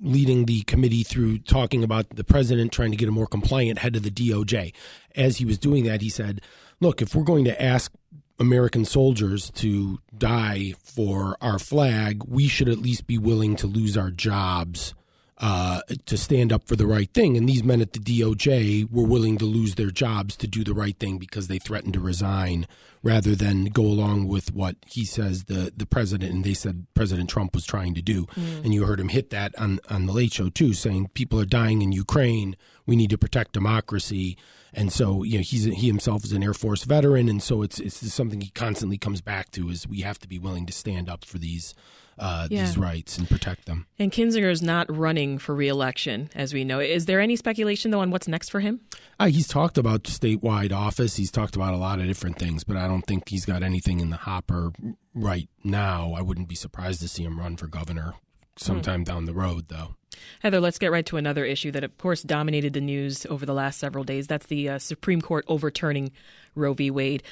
leading 0.00 0.44
the 0.44 0.62
committee 0.62 1.02
through 1.02 1.38
talking 1.38 1.82
about 1.82 2.10
the 2.10 2.22
president 2.22 2.70
trying 2.70 2.92
to 2.92 2.96
get 2.96 3.08
a 3.08 3.12
more 3.12 3.26
compliant 3.26 3.80
head 3.80 3.96
of 3.96 4.04
the 4.04 4.12
DOJ. 4.12 4.72
As 5.16 5.38
he 5.38 5.44
was 5.44 5.58
doing 5.58 5.82
that, 5.86 6.00
he 6.00 6.08
said, 6.08 6.40
"Look, 6.78 7.02
if 7.02 7.16
we're 7.16 7.24
going 7.24 7.46
to 7.46 7.60
ask 7.60 7.92
American 8.38 8.84
soldiers 8.84 9.50
to 9.56 9.98
die 10.16 10.72
for 10.84 11.36
our 11.40 11.58
flag, 11.58 12.22
we 12.28 12.46
should 12.46 12.68
at 12.68 12.78
least 12.78 13.08
be 13.08 13.18
willing 13.18 13.56
to 13.56 13.66
lose 13.66 13.96
our 13.96 14.12
jobs 14.12 14.94
uh, 15.40 15.82
to 16.06 16.18
stand 16.18 16.52
up 16.52 16.66
for 16.66 16.74
the 16.74 16.86
right 16.86 17.12
thing. 17.14 17.36
And 17.36 17.48
these 17.48 17.62
men 17.62 17.80
at 17.80 17.92
the 17.92 18.00
DOJ 18.00 18.90
were 18.90 19.06
willing 19.06 19.38
to 19.38 19.44
lose 19.44 19.76
their 19.76 19.90
jobs 19.90 20.36
to 20.36 20.48
do 20.48 20.64
the 20.64 20.74
right 20.74 20.98
thing 20.98 21.18
because 21.18 21.46
they 21.46 21.58
threatened 21.58 21.94
to 21.94 22.00
resign 22.00 22.66
rather 23.04 23.36
than 23.36 23.66
go 23.66 23.82
along 23.82 24.26
with 24.26 24.52
what 24.52 24.74
he 24.86 25.04
says 25.04 25.44
the, 25.44 25.72
the 25.76 25.86
president 25.86 26.32
and 26.32 26.42
they 26.42 26.54
said 26.54 26.86
President 26.94 27.30
Trump 27.30 27.54
was 27.54 27.64
trying 27.64 27.94
to 27.94 28.02
do. 28.02 28.26
Mm. 28.26 28.64
And 28.64 28.74
you 28.74 28.84
heard 28.84 28.98
him 28.98 29.10
hit 29.10 29.30
that 29.30 29.56
on, 29.56 29.78
on 29.88 30.06
the 30.06 30.12
Late 30.12 30.32
Show 30.32 30.48
too, 30.48 30.74
saying 30.74 31.10
people 31.14 31.40
are 31.40 31.46
dying 31.46 31.82
in 31.82 31.92
Ukraine. 31.92 32.56
We 32.84 32.96
need 32.96 33.10
to 33.10 33.18
protect 33.18 33.52
democracy. 33.52 34.36
And 34.74 34.92
so, 34.92 35.22
you 35.22 35.38
know, 35.38 35.42
he's 35.42 35.64
he 35.64 35.86
himself 35.86 36.24
is 36.24 36.32
an 36.32 36.42
Air 36.42 36.52
Force 36.52 36.84
veteran, 36.84 37.28
and 37.28 37.42
so 37.42 37.62
it's 37.62 37.80
it's 37.80 38.12
something 38.12 38.42
he 38.42 38.50
constantly 38.50 38.98
comes 38.98 39.22
back 39.22 39.50
to 39.52 39.70
is 39.70 39.88
we 39.88 40.00
have 40.02 40.18
to 40.18 40.28
be 40.28 40.38
willing 40.38 40.66
to 40.66 40.72
stand 40.74 41.08
up 41.08 41.24
for 41.24 41.38
these 41.38 41.74
uh, 42.18 42.48
yeah. 42.50 42.64
these 42.64 42.76
rights 42.76 43.18
and 43.18 43.28
protect 43.28 43.66
them. 43.66 43.86
And 43.98 44.12
Kinzinger 44.12 44.50
is 44.50 44.62
not 44.62 44.94
running 44.94 45.38
for 45.38 45.54
reelection, 45.54 46.30
as 46.34 46.52
we 46.52 46.64
know. 46.64 46.80
Is 46.80 47.06
there 47.06 47.20
any 47.20 47.36
speculation, 47.36 47.90
though, 47.90 48.00
on 48.00 48.10
what's 48.10 48.28
next 48.28 48.50
for 48.50 48.60
him? 48.60 48.80
Uh, 49.18 49.26
he's 49.26 49.48
talked 49.48 49.78
about 49.78 50.04
statewide 50.04 50.72
office. 50.72 51.16
He's 51.16 51.30
talked 51.30 51.56
about 51.56 51.74
a 51.74 51.78
lot 51.78 52.00
of 52.00 52.06
different 52.06 52.38
things, 52.38 52.64
but 52.64 52.76
I 52.76 52.88
don't 52.88 53.02
think 53.02 53.28
he's 53.28 53.44
got 53.44 53.62
anything 53.62 54.00
in 54.00 54.10
the 54.10 54.16
hopper 54.16 54.72
right 55.14 55.48
now. 55.64 56.14
I 56.16 56.22
wouldn't 56.22 56.48
be 56.48 56.54
surprised 56.54 57.00
to 57.00 57.08
see 57.08 57.24
him 57.24 57.38
run 57.38 57.56
for 57.56 57.66
governor 57.66 58.14
sometime 58.56 59.00
hmm. 59.00 59.04
down 59.04 59.24
the 59.24 59.34
road, 59.34 59.68
though. 59.68 59.94
Heather, 60.40 60.60
let's 60.60 60.78
get 60.78 60.90
right 60.90 61.06
to 61.06 61.16
another 61.16 61.44
issue 61.44 61.70
that, 61.72 61.84
of 61.84 61.96
course, 61.98 62.22
dominated 62.22 62.72
the 62.72 62.80
news 62.80 63.26
over 63.26 63.46
the 63.46 63.54
last 63.54 63.78
several 63.78 64.04
days. 64.04 64.26
That's 64.26 64.46
the 64.46 64.68
uh, 64.68 64.78
Supreme 64.78 65.20
Court 65.20 65.44
overturning 65.48 66.12
Roe 66.54 66.74
v. 66.74 66.90
Wade. 66.90 67.22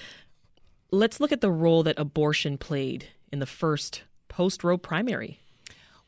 Let's 0.90 1.20
look 1.20 1.32
at 1.32 1.40
the 1.40 1.50
role 1.50 1.82
that 1.82 1.98
abortion 1.98 2.58
played 2.58 3.08
in 3.32 3.38
the 3.40 3.46
first 3.46 4.04
post 4.36 4.62
Roe 4.62 4.76
primary. 4.76 5.45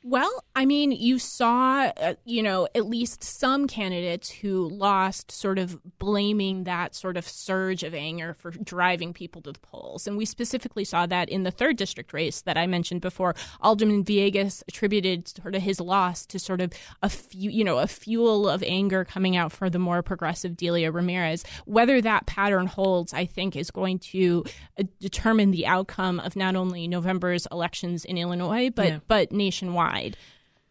Well, 0.04 0.44
I 0.54 0.64
mean, 0.64 0.92
you 0.92 1.18
saw, 1.18 1.90
uh, 2.00 2.14
you 2.24 2.40
know, 2.40 2.68
at 2.74 2.86
least 2.86 3.24
some 3.24 3.66
candidates 3.66 4.30
who 4.30 4.68
lost 4.68 5.32
sort 5.32 5.58
of 5.58 5.76
blaming 5.98 6.64
that 6.64 6.94
sort 6.94 7.16
of 7.16 7.28
surge 7.28 7.82
of 7.82 7.94
anger 7.94 8.32
for 8.34 8.52
driving 8.52 9.12
people 9.12 9.42
to 9.42 9.52
the 9.52 9.58
polls. 9.58 10.06
And 10.06 10.16
we 10.16 10.24
specifically 10.24 10.84
saw 10.84 11.06
that 11.06 11.28
in 11.28 11.42
the 11.42 11.50
third 11.50 11.76
district 11.76 12.12
race 12.12 12.42
that 12.42 12.56
I 12.56 12.68
mentioned 12.68 13.00
before. 13.00 13.34
Alderman 13.60 14.04
Villegas 14.04 14.62
attributed 14.68 15.26
sort 15.26 15.56
of 15.56 15.62
his 15.62 15.80
loss 15.80 16.24
to 16.26 16.38
sort 16.38 16.60
of 16.60 16.72
a 17.02 17.08
few, 17.08 17.50
you 17.50 17.64
know, 17.64 17.78
a 17.78 17.88
fuel 17.88 18.48
of 18.48 18.62
anger 18.62 19.04
coming 19.04 19.36
out 19.36 19.50
for 19.50 19.68
the 19.68 19.80
more 19.80 20.02
progressive 20.02 20.56
Delia 20.56 20.92
Ramirez. 20.92 21.44
Whether 21.64 22.00
that 22.02 22.26
pattern 22.26 22.68
holds, 22.68 23.12
I 23.12 23.26
think, 23.26 23.56
is 23.56 23.72
going 23.72 23.98
to 23.98 24.44
uh, 24.78 24.84
determine 25.00 25.50
the 25.50 25.66
outcome 25.66 26.20
of 26.20 26.36
not 26.36 26.54
only 26.54 26.86
November's 26.86 27.48
elections 27.50 28.04
in 28.04 28.16
Illinois, 28.16 28.70
but 28.70 28.86
Yeah. 28.88 28.98
but 29.08 29.32
nationwide. 29.32 29.87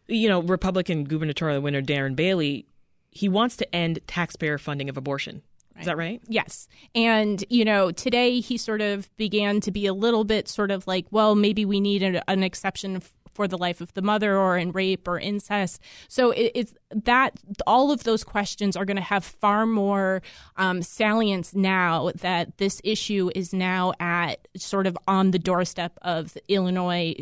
You 0.06 0.28
know, 0.28 0.40
Republican 0.40 1.04
gubernatorial 1.04 1.60
winner 1.60 1.82
Darren 1.82 2.16
Bailey, 2.16 2.66
he 3.10 3.28
wants 3.28 3.56
to 3.56 3.74
end 3.74 4.00
taxpayer 4.06 4.58
funding 4.58 4.88
of 4.88 4.96
abortion. 4.96 5.42
Is 5.78 5.86
that 5.86 5.96
right? 5.96 6.20
Yes. 6.26 6.66
And, 6.94 7.44
you 7.48 7.64
know, 7.64 7.92
today 7.92 8.40
he 8.40 8.56
sort 8.56 8.80
of 8.80 9.14
began 9.16 9.60
to 9.60 9.70
be 9.70 9.86
a 9.86 9.94
little 9.94 10.24
bit 10.24 10.48
sort 10.48 10.72
of 10.72 10.88
like, 10.88 11.06
well, 11.12 11.36
maybe 11.36 11.64
we 11.64 11.78
need 11.78 12.02
an, 12.02 12.20
an 12.26 12.42
exception 12.42 12.96
f- 12.96 13.12
for 13.32 13.46
the 13.46 13.56
life 13.56 13.80
of 13.80 13.94
the 13.94 14.02
mother 14.02 14.36
or 14.36 14.58
in 14.58 14.72
rape 14.72 15.06
or 15.06 15.20
incest. 15.20 15.80
So 16.08 16.32
it, 16.32 16.50
it's 16.54 16.74
that 16.90 17.34
all 17.66 17.90
of 17.90 18.04
those 18.04 18.24
questions 18.24 18.76
are 18.76 18.84
going 18.84 18.96
to 18.96 19.02
have 19.02 19.24
far 19.24 19.66
more 19.66 20.22
um, 20.56 20.80
salience 20.82 21.54
now 21.54 22.10
that 22.16 22.56
this 22.58 22.80
issue 22.82 23.30
is 23.34 23.52
now 23.52 23.92
at 24.00 24.48
sort 24.56 24.86
of 24.86 24.96
on 25.06 25.30
the 25.30 25.38
doorstep 25.38 25.98
of 26.02 26.36
Illinois 26.48 27.14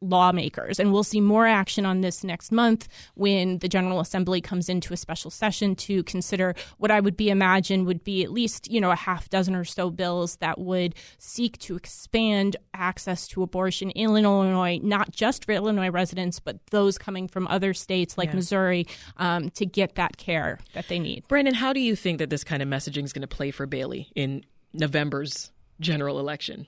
lawmakers. 0.00 0.80
And 0.80 0.92
we'll 0.92 1.04
see 1.04 1.20
more 1.20 1.46
action 1.46 1.86
on 1.86 2.00
this 2.00 2.24
next 2.24 2.50
month 2.50 2.88
when 3.14 3.58
the 3.58 3.68
General 3.68 4.00
Assembly 4.00 4.40
comes 4.40 4.68
into 4.68 4.92
a 4.92 4.96
special 4.96 5.30
session 5.30 5.76
to 5.76 6.02
consider 6.02 6.54
what 6.78 6.90
I 6.90 7.00
would 7.00 7.16
be 7.16 7.30
imagine 7.30 7.84
would 7.84 8.02
be 8.02 8.24
at 8.24 8.32
least, 8.32 8.70
you 8.70 8.80
know, 8.80 8.90
a 8.90 8.96
half 8.96 9.30
dozen 9.30 9.54
or 9.54 9.64
so 9.64 9.90
bills 9.90 10.36
that 10.36 10.58
would 10.58 10.94
seek 11.18 11.58
to 11.58 11.76
expand 11.76 12.56
access 12.74 13.28
to 13.28 13.42
abortion 13.42 13.90
in 13.90 14.02
Illinois, 14.16 14.80
not 14.82 15.12
just 15.12 15.44
for 15.44 15.52
Illinois 15.52 15.90
residents, 15.90 16.40
but 16.40 16.58
those 16.70 16.98
coming 16.98 17.28
from 17.28 17.46
other 17.46 17.72
states 17.72 18.18
like 18.18 18.30
Yeah. 18.30 18.36
Missouri 18.36 18.86
um, 19.16 19.50
to 19.50 19.66
get 19.66 19.94
that 19.96 20.16
care 20.16 20.58
that 20.74 20.88
they 20.88 20.98
need. 20.98 21.26
Brandon, 21.28 21.54
how 21.54 21.72
do 21.72 21.80
you 21.80 21.96
think 21.96 22.18
that 22.18 22.30
this 22.30 22.44
kind 22.44 22.62
of 22.62 22.68
messaging 22.68 23.04
is 23.04 23.12
going 23.12 23.22
to 23.22 23.28
play 23.28 23.50
for 23.50 23.66
Bailey 23.66 24.10
in 24.14 24.44
November's 24.72 25.50
general 25.80 26.18
election? 26.18 26.66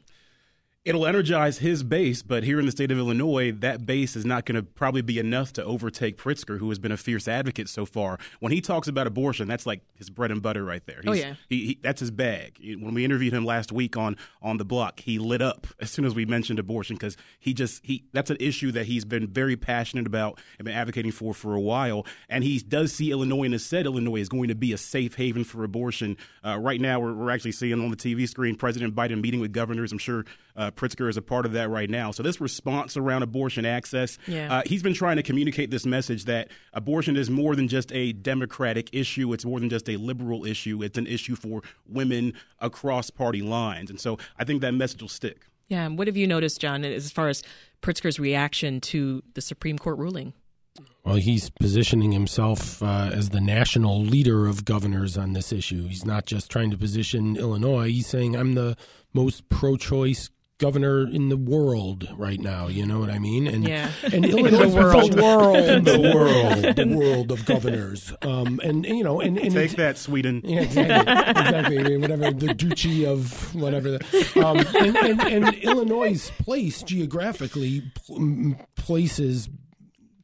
It'll 0.85 1.07
energize 1.07 1.59
his 1.59 1.83
base, 1.83 2.21
but 2.21 2.45
here 2.45 2.61
in 2.61 2.67
the 2.67 2.73
state 2.73 2.91
of 2.91 2.99
Illinois, 2.99 3.53
that 3.53 3.87
base 3.87 4.17
is 4.17 4.27
not 4.27 4.45
going 4.45 4.57
to 4.57 4.63
probably 4.63 5.01
be 5.01 5.19
enough 5.19 5.51
to 5.55 5.65
overtake 5.65 6.19
Pritzker, 6.19 6.59
who 6.59 6.69
has 6.69 6.79
been 6.79 6.93
a 6.93 6.99
fierce 6.99 7.27
advocate 7.27 7.71
so 7.71 7.87
far. 7.87 8.19
When 8.41 8.53
he 8.53 8.61
talks 8.61 8.87
about 8.87 9.07
abortion, 9.07 9.49
that's 9.49 9.65
like 9.65 9.81
his 9.95 10.11
bread 10.11 10.31
and 10.31 10.43
butter 10.43 10.63
right 10.63 10.85
there. 10.85 11.01
Oh, 11.07 11.15
yeah. 11.15 11.37
he, 11.49 11.67
he, 11.69 11.79
that's 11.83 12.01
his 12.01 12.11
bag. 12.11 12.59
When 12.61 12.93
we 12.93 13.03
interviewed 13.03 13.33
him 13.33 13.47
last 13.47 13.73
week 13.73 13.97
on 13.97 14.19
on 14.43 14.59
the 14.59 14.65
block, 14.67 15.01
he 15.01 15.19
lit 15.19 15.41
up 15.41 15.67
as 15.81 15.91
soon 15.91 16.05
as 16.05 16.15
we 16.15 16.27
mentioned 16.27 16.59
abortion 16.59 16.97
because 16.97 17.17
he 17.41 17.55
just 17.55 17.83
he 17.87 18.05
that's 18.13 18.29
an 18.29 18.37
issue 18.39 18.71
that 18.73 18.85
he's 18.85 19.07
been 19.07 19.27
very 19.27 19.57
passionate 19.57 20.07
about 20.07 20.39
and 20.59 20.67
been 20.67 20.75
advocating 20.75 21.13
for 21.13 21.33
for 21.33 21.55
a 21.55 21.61
while. 21.61 22.05
And 22.29 22.45
he 22.45 22.59
does 22.59 22.93
see 22.93 23.11
Illinois 23.11 23.45
and 23.45 23.55
has 23.55 23.65
said 23.65 23.87
Illinois 23.87 24.21
is 24.21 24.29
going 24.29 24.49
to 24.49 24.55
be 24.55 24.75
a 24.75 24.79
safe 24.79 25.15
haven 25.15 25.45
for 25.45 25.65
abortion. 25.65 26.19
Uh, 26.45 26.59
right 26.61 26.81
now, 26.81 27.01
we're, 27.01 27.15
we're 27.15 27.31
actually 27.31 27.53
seeing 27.53 27.81
on 27.81 27.89
the 27.89 27.97
TV 27.97 28.29
screen 28.29 28.55
President 28.55 28.95
Biden 28.95 29.23
meeting 29.23 29.41
with 29.41 29.53
governors. 29.53 29.91
I'm 29.91 29.97
sure 29.97 30.27
uh, 30.57 30.73
Pritzker 30.77 31.09
is 31.09 31.17
a 31.17 31.23
part 31.23 31.47
of 31.47 31.53
that 31.53 31.69
right 31.71 31.89
now. 31.91 32.11
So 32.11 32.23
this 32.23 32.41
response 32.41 32.97
around 32.97 33.23
abortion 33.23 33.65
access, 33.67 34.19
Yeah. 34.27 34.53
uh, 34.59 34.63
he's 34.67 34.83
been 34.83 34.95
trying 34.95 35.17
to 35.17 35.23
communicate 35.23 35.71
this 35.71 35.87
message 35.87 36.25
that 36.27 36.49
abortion 36.73 37.17
is 37.17 37.31
more 37.31 37.57
than 37.57 37.69
just 37.69 37.93
a 37.93 38.13
democratic 38.13 38.91
issue. 38.93 39.33
It's 39.33 39.45
more 39.45 39.61
than 39.61 39.69
just 39.71 39.89
a 39.89 39.97
liberal 39.97 40.45
issue. 40.45 40.83
It's 40.83 40.99
an 40.99 41.07
issue 41.07 41.37
for 41.37 41.63
women 41.89 42.35
across 42.61 43.11
party 43.11 43.43
lines. 43.43 43.91
And 43.91 44.01
so 44.01 44.19
I 44.39 44.45
think 44.45 44.61
that 44.63 44.73
message 44.73 45.01
will 45.03 45.09
stick. 45.09 45.47
Yeah. 45.69 45.87
and 45.87 45.97
What 45.99 46.07
have 46.09 46.17
you 46.17 46.27
noticed, 46.27 46.61
John, 46.61 46.85
as 46.85 47.11
far 47.11 47.29
as 47.29 47.43
Pritzker's 47.83 48.19
reaction 48.21 48.81
to 48.83 49.23
the 49.35 49.41
Supreme 49.41 49.79
Court 49.79 49.99
ruling? 49.99 50.35
Well, 51.05 51.17
he's 51.17 51.51
positioning 51.51 52.13
himself 52.13 52.83
uh, 52.83 53.11
as 53.13 53.31
the 53.31 53.41
national 53.41 54.03
leader 54.03 54.47
of 54.47 54.65
governors 54.65 55.17
on 55.17 55.33
this 55.35 55.53
issue. 55.53 55.87
He's 55.87 56.05
not 56.05 56.27
just 56.27 56.51
trying 56.51 56.71
to 56.71 56.77
position 56.79 57.37
Illinois. 57.37 57.91
He's 57.91 58.07
saying, 58.07 58.35
I'm 58.35 58.55
the 58.55 58.77
most 59.13 59.49
pro 59.49 59.77
choice 59.77 60.31
governor 60.59 61.07
in 61.09 61.29
the 61.31 61.37
world 61.37 62.09
right 62.17 62.41
now. 62.41 62.69
You 62.69 62.87
know 62.87 63.01
what 63.01 63.11
I 63.11 63.19
mean? 63.19 63.47
And, 63.47 63.67
Yeah. 63.67 63.91
and 64.05 64.25
In 64.25 64.39
Illinois 64.47 64.71
the 64.71 65.23
world. 65.23 65.57
in 65.57 65.85
the 65.85 66.13
world, 66.15 66.77
the 66.77 66.97
world 66.97 67.33
of 67.33 67.45
governors. 67.45 68.13
Um, 68.23 68.61
and, 68.63 68.87
and, 68.87 68.97
you 68.99 69.03
know, 69.05 69.21
and, 69.21 69.37
and 69.39 69.53
Take 69.53 69.73
that, 69.73 69.99
Sweden. 69.99 70.43
yeah, 70.45 70.61
exactly. 70.61 71.13
exactly. 71.13 71.97
Whatever 71.97 72.31
the 72.31 72.55
duchy 72.55 73.05
of 73.05 73.55
whatever. 73.55 73.99
The, 73.99 74.43
um, 74.45 74.59
and, 74.77 74.97
and, 74.97 75.21
and 75.45 75.55
Illinois' 75.57 76.31
place 76.39 76.83
geographically 76.83 77.83
places 78.77 79.49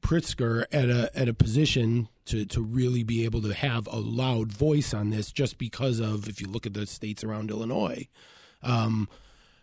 Pritzker 0.00 0.64
at 0.72 0.88
a 0.88 1.10
at 1.14 1.28
a 1.28 1.34
position 1.34 2.08
to 2.24 2.44
to 2.46 2.62
really 2.62 3.02
be 3.02 3.24
able 3.24 3.42
to 3.42 3.52
have 3.52 3.86
a 3.88 3.96
loud 3.98 4.50
voice 4.52 4.94
on 4.94 5.10
this, 5.10 5.30
just 5.30 5.58
because 5.58 6.00
of 6.00 6.28
if 6.28 6.40
you 6.40 6.46
look 6.48 6.66
at 6.66 6.72
the 6.74 6.86
states 6.86 7.22
around 7.22 7.50
Illinois. 7.50 8.08
Um, 8.62 9.08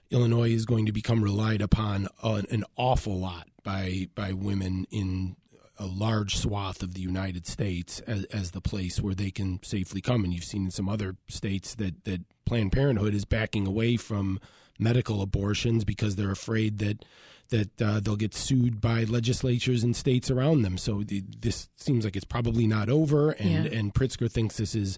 Illinois 0.10 0.52
is 0.52 0.66
going 0.66 0.86
to 0.86 0.92
become 0.92 1.24
relied 1.24 1.62
upon 1.62 2.08
an, 2.24 2.46
an 2.52 2.64
awful 2.76 3.20
lot 3.20 3.48
by 3.64 4.08
by 4.16 4.34
women 4.34 4.86
in 4.92 5.36
a 5.80 5.86
large 5.86 6.36
swath 6.38 6.82
of 6.82 6.96
the 6.96 7.02
United 7.02 7.46
States 7.46 8.00
as, 8.08 8.24
as 8.26 8.52
the 8.52 8.62
place 8.62 9.00
where 9.00 9.14
they 9.14 9.30
can 9.30 9.60
safely 9.64 10.02
come. 10.02 10.24
And 10.24 10.34
you've 10.34 10.44
seen 10.44 10.66
in 10.66 10.72
some 10.72 10.90
other 10.90 11.16
states 11.28 11.76
that 11.76 12.04
that 12.06 12.22
Planned 12.46 12.72
Parenthood 12.72 13.14
is 13.14 13.26
backing 13.26 13.68
away 13.68 13.98
from 13.98 14.40
medical 14.80 15.22
abortions 15.22 15.84
because 15.84 16.16
they're 16.16 16.32
afraid 16.32 16.80
that 16.80 17.04
that 17.50 17.82
uh, 17.82 18.00
they'll 18.00 18.16
get 18.16 18.34
sued 18.34 18.82
by 18.82 19.04
legislatures 19.06 19.84
and 19.84 19.96
states 19.96 20.30
around 20.30 20.64
them. 20.64 20.78
So 20.78 21.02
the, 21.04 21.24
this 21.40 21.70
seems 21.78 22.04
like 22.04 22.16
it's 22.18 22.26
probably 22.26 22.68
not 22.68 22.90
over, 22.90 23.32
and 23.32 23.66
Yeah. 23.66 23.80
and 23.80 23.94
Pritzker 23.94 24.30
thinks 24.32 24.58
this 24.58 24.76
is 24.76 24.98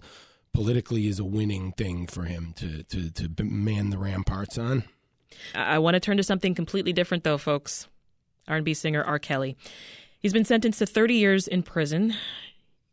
politically 0.52 1.06
is 1.06 1.18
a 1.20 1.24
winning 1.24 1.72
thing 1.72 2.06
for 2.06 2.24
him 2.24 2.52
to 2.56 2.82
to 2.84 3.10
to 3.10 3.44
man 3.44 3.90
the 3.90 3.98
ramparts 3.98 4.56
on. 4.58 4.84
I 5.54 5.76
I 5.76 5.78
want 5.78 5.94
to 5.94 6.00
turn 6.00 6.16
to 6.16 6.22
something 6.22 6.54
completely 6.54 6.92
different, 6.92 7.24
though, 7.24 7.38
folks. 7.38 7.86
R&B 8.48 8.74
singer 8.74 9.02
R. 9.02 9.18
Kelly. 9.18 9.56
He's 10.18 10.32
been 10.32 10.44
sentenced 10.44 10.80
to 10.80 10.86
30 10.86 11.14
years 11.14 11.48
in 11.48 11.62
prison. 11.62 12.14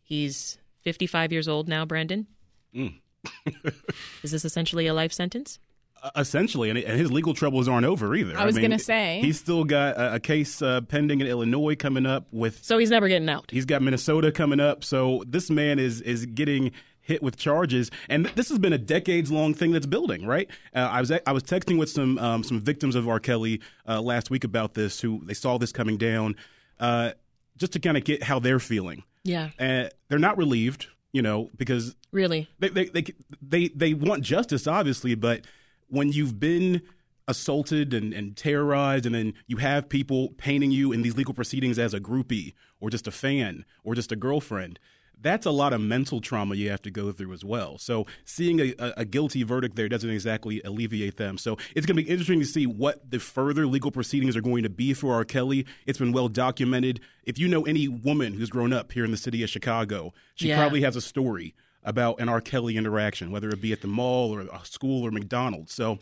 He's 0.04 0.58
55 0.84 1.32
years 1.32 1.48
old 1.48 1.68
now, 1.68 1.86
Brandon. 1.86 2.28
Mm. 2.74 3.00
Is 4.24 4.32
this 4.32 4.46
essentially 4.46 4.88
a 4.88 4.94
life 4.94 5.12
sentence? 5.12 5.60
Uh, 6.02 6.12
essentially, 6.16 6.70
and, 6.70 6.78
and 6.78 7.00
his 7.00 7.12
legal 7.12 7.34
troubles 7.34 7.68
aren't 7.68 7.86
over 7.86 8.16
either. 8.16 8.38
I 8.38 8.46
was 8.46 8.58
gonna 8.58 8.78
say. 8.78 9.20
he's 9.22 9.40
still 9.40 9.64
got 9.64 9.98
a, 9.98 10.16
a 10.16 10.20
case 10.20 10.62
uh, 10.62 10.82
pending 10.82 11.22
in 11.22 11.28
Illinois 11.28 11.76
coming 11.76 12.06
up 12.06 12.28
with. 12.32 12.64
So 12.64 12.78
he's 12.78 12.92
never 12.92 13.08
getting 13.08 13.28
out. 13.28 13.50
He's 13.52 13.66
got 13.66 13.82
Minnesota 13.82 14.32
coming 14.32 14.60
up. 14.60 14.84
So 14.84 15.24
this 15.28 15.50
man 15.50 15.80
is 15.80 16.02
is 16.02 16.28
getting 16.28 16.72
hit 17.08 17.24
with 17.24 17.38
charges, 17.38 17.90
and 18.10 18.26
this 18.36 18.50
has 18.50 18.60
been 18.60 18.74
a 18.74 18.78
decades 18.78 19.32
long 19.32 19.54
thing 19.54 19.72
that's 19.72 19.86
building. 19.86 20.26
Right? 20.26 20.50
Uh, 20.76 20.80
I 20.80 21.00
was 21.00 21.12
I 21.12 21.32
was 21.32 21.44
texting 21.44 21.80
with 21.80 21.90
some 21.90 22.18
um, 22.20 22.44
some 22.44 22.60
victims 22.60 22.96
of 22.96 23.08
R. 23.08 23.20
Kelly 23.20 23.62
uh, 23.88 24.02
last 24.02 24.30
week 24.30 24.44
about 24.44 24.74
this, 24.74 25.00
who 25.02 25.22
they 25.26 25.34
saw 25.34 25.58
this 25.58 25.72
coming 25.72 25.98
down, 25.98 26.36
uh, 26.80 27.12
just 27.58 27.74
to 27.74 27.80
kind 27.80 27.98
of 27.98 28.04
get 28.04 28.24
how 28.24 28.40
they're 28.40 28.60
feeling. 28.60 29.04
Yeah. 29.24 29.50
Uh, 29.60 29.90
they're 30.10 30.20
not 30.20 30.38
relieved, 30.38 30.88
you 31.12 31.22
know, 31.22 31.50
because 31.58 31.96
Really? 32.12 32.48
they, 32.60 32.70
they 32.70 32.86
they 32.86 33.04
they 33.42 33.68
they 33.70 33.94
want 33.94 34.24
justice, 34.24 34.68
obviously, 34.68 35.16
but 35.16 35.42
when 35.90 36.12
you've 36.12 36.40
been 36.40 36.82
assaulted 37.30 37.94
and, 37.94 38.14
and 38.14 38.38
terrorized, 38.38 39.06
and 39.06 39.14
then 39.14 39.34
you 39.48 39.58
have 39.58 39.90
people 39.90 40.30
painting 40.38 40.72
you 40.72 40.94
in 40.94 41.02
these 41.02 41.18
legal 41.18 41.34
proceedings 41.34 41.78
as 41.78 41.94
a 41.94 42.00
groupie 42.00 42.54
or 42.80 42.90
just 42.90 43.06
a 43.08 43.12
fan 43.12 43.66
or 43.84 43.96
just 43.96 44.12
a 44.14 44.16
girlfriend, 44.16 44.80
that's 45.22 45.46
a 45.46 45.52
lot 45.52 45.74
of 45.74 45.82
mental 45.82 46.22
trauma 46.22 46.56
you 46.56 46.70
have 46.70 46.82
to 46.84 46.92
go 46.92 47.12
through 47.12 47.34
as 47.34 47.44
well. 47.44 47.78
So 47.78 48.06
seeing 48.26 48.60
a, 48.60 48.74
a, 48.98 49.06
guilty 49.06 49.44
verdict 49.44 49.76
there 49.76 49.90
doesn't 49.90 50.10
exactly 50.10 50.62
alleviate 50.64 51.18
them. 51.18 51.38
So 51.38 51.58
it's 51.76 51.86
going 51.86 51.98
to 51.98 52.04
be 52.04 52.10
interesting 52.10 52.40
to 52.40 52.46
see 52.46 52.66
what 52.68 53.10
the 53.10 53.20
further 53.20 53.66
legal 53.66 53.92
proceedings 53.92 54.36
are 54.38 54.42
going 54.42 54.64
to 54.64 54.70
be 54.70 54.94
for 54.94 55.14
R. 55.14 55.26
Kelly. 55.26 55.66
It's 55.86 56.00
been 56.00 56.12
well 56.12 56.28
documented. 56.30 57.00
If 57.24 57.40
you 57.40 57.48
know 57.48 57.66
any 57.66 57.88
woman 57.88 58.34
who's 58.34 58.50
grown 58.50 58.74
up 58.74 58.92
here 58.92 59.06
in 59.06 59.12
the 59.12 59.18
city 59.18 59.42
of 59.44 59.50
Chicago, 59.50 60.14
she 60.36 60.50
Yeah. 60.50 60.58
probably 60.58 60.82
has 60.82 60.96
a 60.96 61.02
story 61.02 61.56
about 61.84 62.20
an 62.20 62.30
R. 62.30 62.42
Kelly 62.42 62.78
interaction, 62.78 63.32
whether 63.32 63.50
it 63.50 63.62
be 63.62 63.72
at 63.72 63.82
the 63.82 63.88
mall 63.88 64.34
or 64.34 64.42
a 64.42 64.66
school 64.66 65.06
or 65.06 65.12
McDonald's. 65.12 65.74
So 65.74 66.00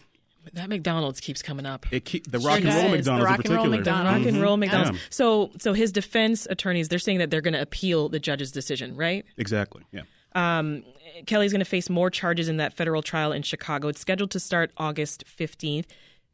That 0.53 0.69
McDonald's 0.69 1.19
keeps 1.19 1.41
coming 1.41 1.65
up. 1.65 1.85
it 1.91 2.05
keep, 2.05 2.29
the 2.31 2.39
Sure 2.39 2.49
rock 2.49 2.57
and 2.59 2.65
roll 2.67 2.73
does. 2.75 2.83
The 2.83 2.97
McDonald's 2.97 3.25
rock 3.25 3.39
in 3.39 3.51
and 3.51 3.55
roll 3.55 3.65
particular. 3.65 3.77
McDonald's. 3.77 4.17
Rock 4.19 4.27
and 4.27 4.37
Mhm. 4.37 4.41
roll 4.43 4.57
McDonald's. 4.57 4.91
Yeah, 4.99 5.05
So, 5.09 5.51
so 5.59 5.73
his 5.73 5.91
defense 5.91 6.47
attorneys, 6.49 6.87
they're 6.89 6.99
saying 6.99 7.17
that 7.19 7.29
they're 7.31 7.41
going 7.41 7.53
to 7.53 7.61
appeal 7.61 8.09
the 8.09 8.19
judge's 8.19 8.51
decision, 8.51 8.95
right? 8.95 9.25
exactly. 9.37 9.83
Yeah. 9.91 10.01
Um, 10.33 10.83
Kelly's 11.27 11.51
going 11.53 11.59
to 11.59 11.65
face 11.65 11.89
more 11.89 12.09
charges 12.09 12.49
in 12.49 12.57
that 12.57 12.73
federal 12.75 13.01
trial 13.01 13.31
in 13.31 13.41
Chicago. 13.41 13.87
It's 13.87 14.01
scheduled 14.01 14.31
to 14.31 14.39
start 14.39 14.71
August 14.77 15.23
15th. 15.27 15.85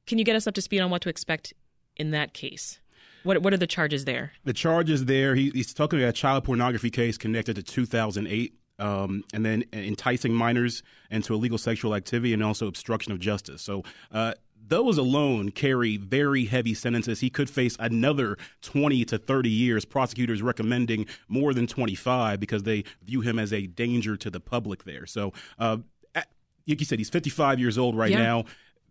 Can 0.07 0.17
you 0.17 0.23
get 0.25 0.35
us 0.35 0.47
up 0.47 0.55
to 0.55 0.61
speed 0.61 0.79
on 0.81 0.89
what 0.89 1.01
to 1.03 1.09
expect 1.09 1.53
in 1.95 2.09
that 2.11 2.33
case? 2.33 2.79
What 3.23 3.43
What 3.43 3.53
are 3.53 3.57
the 3.57 3.67
charges 3.67 4.05
there? 4.05 4.31
The 4.43 4.53
charges 4.53 5.05
there. 5.05 5.35
He, 5.35 5.51
he's 5.51 5.73
talking 5.75 5.99
about 5.99 6.09
a 6.09 6.13
child 6.13 6.43
pornography 6.43 6.89
case 6.89 7.19
connected 7.19 7.55
to 7.57 7.61
2008. 7.63 8.55
Um, 8.81 9.23
and 9.31 9.45
then 9.45 9.63
enticing 9.71 10.33
minors 10.33 10.81
into 11.11 11.33
illegal 11.35 11.59
sexual 11.59 11.93
activity 11.93 12.33
and 12.33 12.43
also 12.43 12.67
obstruction 12.67 13.11
of 13.11 13.19
justice. 13.19 13.61
So 13.61 13.83
uh, 14.11 14.33
those 14.67 14.97
alone 14.97 15.51
carry 15.51 15.97
very 15.97 16.45
heavy 16.45 16.73
sentences. 16.73 17.19
He 17.19 17.29
could 17.29 17.49
face 17.49 17.77
another 17.79 18.37
20 18.61 19.05
to 19.05 19.17
30 19.19 19.49
years. 19.49 19.85
Prosecutors 19.85 20.41
recommending 20.41 21.05
more 21.27 21.53
than 21.53 21.67
25 21.67 22.39
because 22.39 22.63
they 22.63 22.83
view 23.03 23.21
him 23.21 23.37
as 23.37 23.53
a 23.53 23.67
danger 23.67 24.17
to 24.17 24.29
the 24.31 24.39
public 24.39 24.83
there. 24.83 25.05
So, 25.05 25.31
uh, 25.59 25.77
like 26.15 26.79
you 26.79 26.85
said, 26.85 26.99
he's 26.99 27.09
55 27.09 27.59
years 27.59 27.77
old 27.77 27.95
right 27.97 28.11
Yeah. 28.11 28.23
now. 28.23 28.45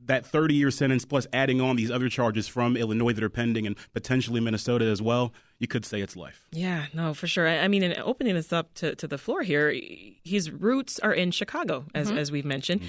That 0.06 0.24
30 0.26 0.54
year 0.54 0.70
sentence, 0.70 1.04
plus 1.04 1.26
adding 1.32 1.60
on 1.60 1.76
these 1.76 1.90
other 1.90 2.08
charges 2.08 2.48
from 2.48 2.76
Illinois 2.76 3.12
that 3.12 3.22
are 3.22 3.28
pending 3.28 3.66
and 3.66 3.76
potentially 3.92 4.40
Minnesota 4.40 4.86
as 4.86 5.00
well, 5.02 5.32
you 5.58 5.68
could 5.68 5.84
say 5.84 6.00
it's 6.00 6.16
life. 6.16 6.48
Yeah, 6.52 6.86
no, 6.94 7.14
for 7.14 7.26
sure. 7.26 7.46
I 7.46 7.58
I 7.58 7.68
mean, 7.68 7.82
in 7.82 7.94
opening 8.00 8.34
this 8.34 8.52
up 8.52 8.72
to, 8.74 8.94
to 8.96 9.06
the 9.06 9.18
floor 9.18 9.42
here, 9.42 9.74
his 10.24 10.50
roots 10.50 10.98
are 11.00 11.12
in 11.12 11.30
Chicago, 11.30 11.84
as 11.94 12.10
Mhm. 12.10 12.16
as 12.16 12.32
we've 12.32 12.44
mentioned. 12.46 12.82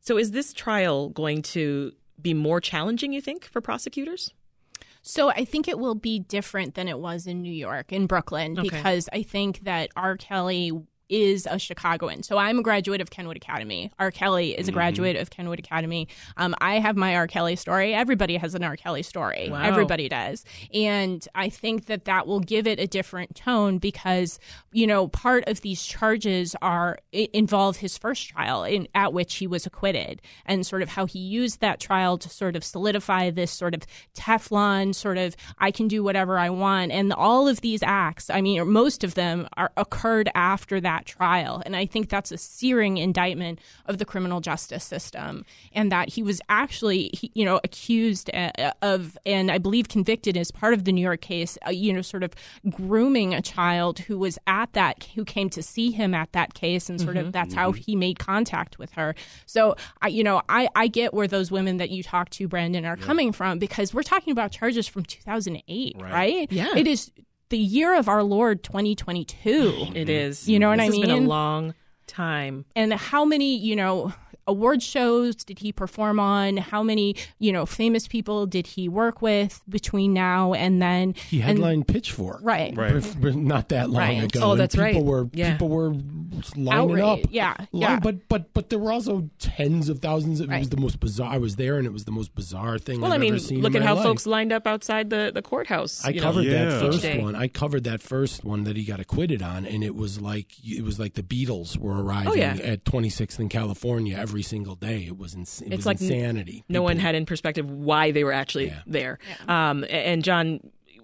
So, 0.00 0.18
is 0.18 0.30
this 0.32 0.52
trial 0.52 1.08
going 1.08 1.42
to 1.56 1.92
be 2.20 2.34
more 2.34 2.60
challenging? 2.60 3.12
You 3.12 3.20
think 3.22 3.44
for 3.46 3.60
prosecutors? 3.60 4.32
So 5.06 5.28
I 5.30 5.44
think 5.44 5.66
it 5.68 5.78
will 5.78 5.94
be 5.94 6.18
different 6.18 6.74
than 6.76 6.88
it 6.88 6.98
was 6.98 7.26
in 7.26 7.42
New 7.42 7.52
York, 7.52 7.92
in 7.92 8.06
Brooklyn, 8.06 8.58
Okay. 8.58 8.68
because 8.68 9.08
I 9.12 9.22
think 9.22 9.64
that 9.64 9.90
R. 9.96 10.16
Kelly 10.16 10.72
is 11.08 11.46
a 11.50 11.58
Chicagoan. 11.58 12.22
So 12.22 12.38
I'm 12.38 12.58
a 12.58 12.62
graduate 12.62 13.00
of 13.00 13.10
Kenwood 13.10 13.36
Academy. 13.36 13.90
R. 13.98 14.10
Kelly 14.10 14.52
is 14.58 14.68
a 14.68 14.70
Mhm. 14.70 14.74
graduate 14.74 15.16
of 15.16 15.30
Kenwood 15.30 15.58
Academy. 15.58 16.08
Um, 16.36 16.54
I 16.60 16.78
have 16.78 16.96
my 16.96 17.14
R. 17.14 17.26
Kelly 17.26 17.56
story. 17.56 17.94
Everybody 17.94 18.36
has 18.36 18.54
an 18.54 18.64
R. 18.64 18.76
Kelly 18.76 19.02
story. 19.02 19.48
Wow. 19.50 19.62
Everybody 19.62 20.08
does. 20.08 20.44
And 20.72 21.26
I 21.34 21.48
think 21.48 21.86
that 21.86 22.04
that 22.06 22.26
will 22.26 22.40
give 22.40 22.66
it 22.66 22.78
a 22.80 22.86
different 22.86 23.34
tone 23.34 23.78
because, 23.78 24.38
you 24.72 24.86
know, 24.86 25.08
part 25.08 25.44
of 25.46 25.60
these 25.60 25.84
charges 25.84 26.56
are 26.62 26.98
involve 27.12 27.76
his 27.78 27.98
first 27.98 28.28
trial 28.28 28.64
in, 28.64 28.88
at 28.94 29.12
which 29.12 29.34
he 29.36 29.46
was 29.46 29.66
acquitted 29.66 30.22
and 30.46 30.66
sort 30.66 30.82
of 30.82 30.88
how 30.90 31.06
he 31.06 31.18
used 31.18 31.60
that 31.60 31.80
trial 31.80 32.16
to 32.18 32.28
sort 32.28 32.56
of 32.56 32.64
solidify 32.64 33.30
this 33.30 33.50
sort 33.50 33.74
of 33.74 33.82
Teflon 34.16 34.94
sort 34.94 35.18
of 35.18 35.36
I 35.58 35.70
can 35.70 35.88
do 35.88 36.02
whatever 36.02 36.38
I 36.38 36.50
want. 36.50 36.92
And 36.92 37.12
all 37.12 37.46
of 37.48 37.60
these 37.60 37.82
acts, 37.82 38.30
I 38.30 38.40
mean, 38.40 38.66
most 38.70 39.04
of 39.04 39.14
them 39.14 39.48
are 39.56 39.70
occurred 39.76 40.28
after 40.34 40.80
that 40.80 40.93
trial. 41.04 41.62
And 41.66 41.74
I 41.74 41.86
think 41.86 42.08
that's 42.08 42.30
a 42.32 42.38
searing 42.38 42.96
indictment 42.98 43.58
of 43.86 43.98
the 43.98 44.04
criminal 44.04 44.40
justice 44.40 44.84
system 44.84 45.44
and 45.72 45.90
that 45.92 46.08
he 46.10 46.22
was 46.22 46.40
actually, 46.48 47.10
you 47.34 47.44
know, 47.44 47.60
accused 47.64 48.30
uh, 48.34 48.50
of, 48.82 49.18
and 49.26 49.50
I 49.50 49.58
believe 49.58 49.88
convicted 49.88 50.36
as 50.36 50.50
part 50.50 50.74
of 50.74 50.84
the 50.84 50.92
New 50.92 51.02
York 51.02 51.20
case, 51.20 51.58
uh, 51.66 51.70
you 51.70 51.92
know, 51.92 52.02
sort 52.02 52.22
of 52.22 52.32
grooming 52.70 53.34
a 53.34 53.42
child 53.42 53.98
who 54.00 54.18
was 54.18 54.38
at 54.46 54.72
that, 54.74 55.04
who 55.14 55.24
came 55.24 55.50
to 55.50 55.62
see 55.62 55.90
him 55.90 56.14
at 56.14 56.30
that 56.32 56.54
case. 56.54 56.88
And 56.88 57.00
sort 57.00 57.16
Mhm. 57.16 57.26
of 57.26 57.32
that's 57.32 57.54
how 57.54 57.72
he 57.72 57.96
made 57.96 58.18
contact 58.18 58.78
with 58.78 58.92
her. 58.92 59.14
So, 59.46 59.76
I, 60.02 60.08
you 60.08 60.22
know, 60.24 60.42
I, 60.48 60.68
I 60.76 60.86
get 60.88 61.12
where 61.14 61.26
those 61.26 61.50
women 61.50 61.78
that 61.78 61.90
you 61.90 62.02
talk 62.02 62.30
to, 62.30 62.48
Brandon, 62.48 62.84
are 62.84 62.96
coming 62.96 63.32
from 63.32 63.58
because 63.58 63.92
we're 63.92 64.02
talking 64.02 64.30
about 64.32 64.52
charges 64.52 64.86
from 64.86 65.04
2008, 65.04 65.96
Right. 65.98 66.12
right? 66.12 66.52
Yeah. 66.52 66.76
It 66.76 66.86
is 66.86 67.10
the 67.54 67.60
year 67.60 67.94
of 67.96 68.08
our 68.08 68.24
Lord 68.24 68.64
2022. 68.64 69.92
It 69.94 70.08
is. 70.08 70.48
You 70.48 70.58
know 70.58 70.70
what 70.70 70.78
This 70.80 70.88
I 70.88 70.90
mean? 70.90 71.00
been 71.02 71.10
a 71.10 71.20
long 71.20 71.74
time. 72.08 72.64
and 72.74 72.92
how 72.92 73.24
many, 73.24 73.56
you 73.56 73.76
know, 73.76 74.12
award 74.46 74.82
shows 74.82 75.36
did 75.36 75.58
he 75.58 75.72
perform 75.72 76.20
on? 76.20 76.56
How 76.58 76.82
many, 76.82 77.16
you 77.38 77.52
know, 77.52 77.66
famous 77.66 78.06
people 78.08 78.46
did 78.46 78.66
he 78.66 78.88
work 78.88 79.22
with 79.22 79.60
between 79.68 80.12
now 80.12 80.52
and 80.54 80.80
then? 80.82 81.14
He 81.30 81.38
And- 81.38 81.44
headlined 81.46 81.88
Pitchfork, 81.88 82.40
Right. 82.42 82.74
br- 82.74 82.98
br- 83.20 83.30
Not 83.30 83.68
that 83.70 83.90
long 83.90 84.02
Right. 84.02 84.24
ago. 84.24 84.40
Oh, 84.42 84.50
and 84.52 84.60
that's 84.60 84.74
people 84.74 84.84
right. 84.92 85.04
Were, 85.04 85.28
Yeah. 85.32 85.52
People 85.52 85.68
were 85.68 85.94
lining 86.56 86.68
Outrage. 86.68 87.02
up. 87.02 87.20
Yeah, 87.30 87.54
Line- 87.58 87.68
yeah. 87.72 88.00
But 88.00 88.28
but 88.28 88.52
but 88.54 88.70
there 88.70 88.78
were 88.78 88.92
also 88.92 89.28
tens 89.38 89.88
of 89.88 90.00
thousands. 90.00 90.40
of. 90.40 90.50
It 90.52 90.58
was 90.58 90.68
the 90.70 90.76
most 90.76 91.00
bizarre. 91.00 91.32
I 91.32 91.38
was 91.38 91.56
there, 91.56 91.78
and 91.78 91.86
it 91.86 91.92
was 91.92 92.04
the 92.04 92.12
most 92.12 92.34
bizarre 92.34 92.78
thing. 92.78 93.00
Well, 93.00 93.12
I've 93.12 93.18
I 93.18 93.20
mean, 93.20 93.32
ever 93.34 93.38
seen 93.40 93.60
look 93.62 93.72
in 93.74 93.76
at 93.76 93.80
my 93.82 93.86
how 93.88 93.94
life. 93.96 94.04
folks 94.04 94.26
lined 94.26 94.52
up 94.52 94.66
outside 94.66 95.10
the, 95.10 95.30
the 95.34 95.42
courthouse. 95.42 96.04
I 96.04 96.10
you 96.10 96.16
know, 96.20 96.26
covered 96.26 96.46
that 96.46 96.80
first 96.80 97.16
one. 97.22 97.34
I 97.34 97.48
covered 97.48 97.84
that 97.84 98.02
first 98.02 98.44
one 98.44 98.64
that 98.64 98.76
he 98.76 98.84
got 98.84 99.00
acquitted 99.00 99.42
on, 99.42 99.64
and 99.66 99.82
it 99.84 99.94
was 99.94 100.20
like 100.20 100.48
it 100.64 100.82
was 100.84 100.98
like 100.98 101.14
the 101.14 101.22
Beatles 101.22 101.76
were 101.78 102.02
arriving 102.02 102.32
Oh, 102.32 102.34
yeah. 102.34 102.56
at 102.62 102.84
26th 102.84 103.38
in 103.40 103.48
California 103.48 104.16
every 104.16 104.33
single 104.42 104.74
day. 104.74 105.04
It 105.06 105.16
was, 105.18 105.34
ins- 105.34 105.60
it 105.62 105.68
it's 105.68 105.76
was 105.78 105.86
like 105.86 106.00
n- 106.00 106.10
insanity. 106.10 106.64
No 106.68 106.82
one 106.82 106.98
had 106.98 107.14
in 107.14 107.26
perspective 107.26 107.70
why 107.70 108.10
they 108.10 108.24
were 108.24 108.32
actually 108.32 108.72
there. 108.86 109.18
Um, 109.48 109.84
and 109.88 110.22
John, 110.24 110.60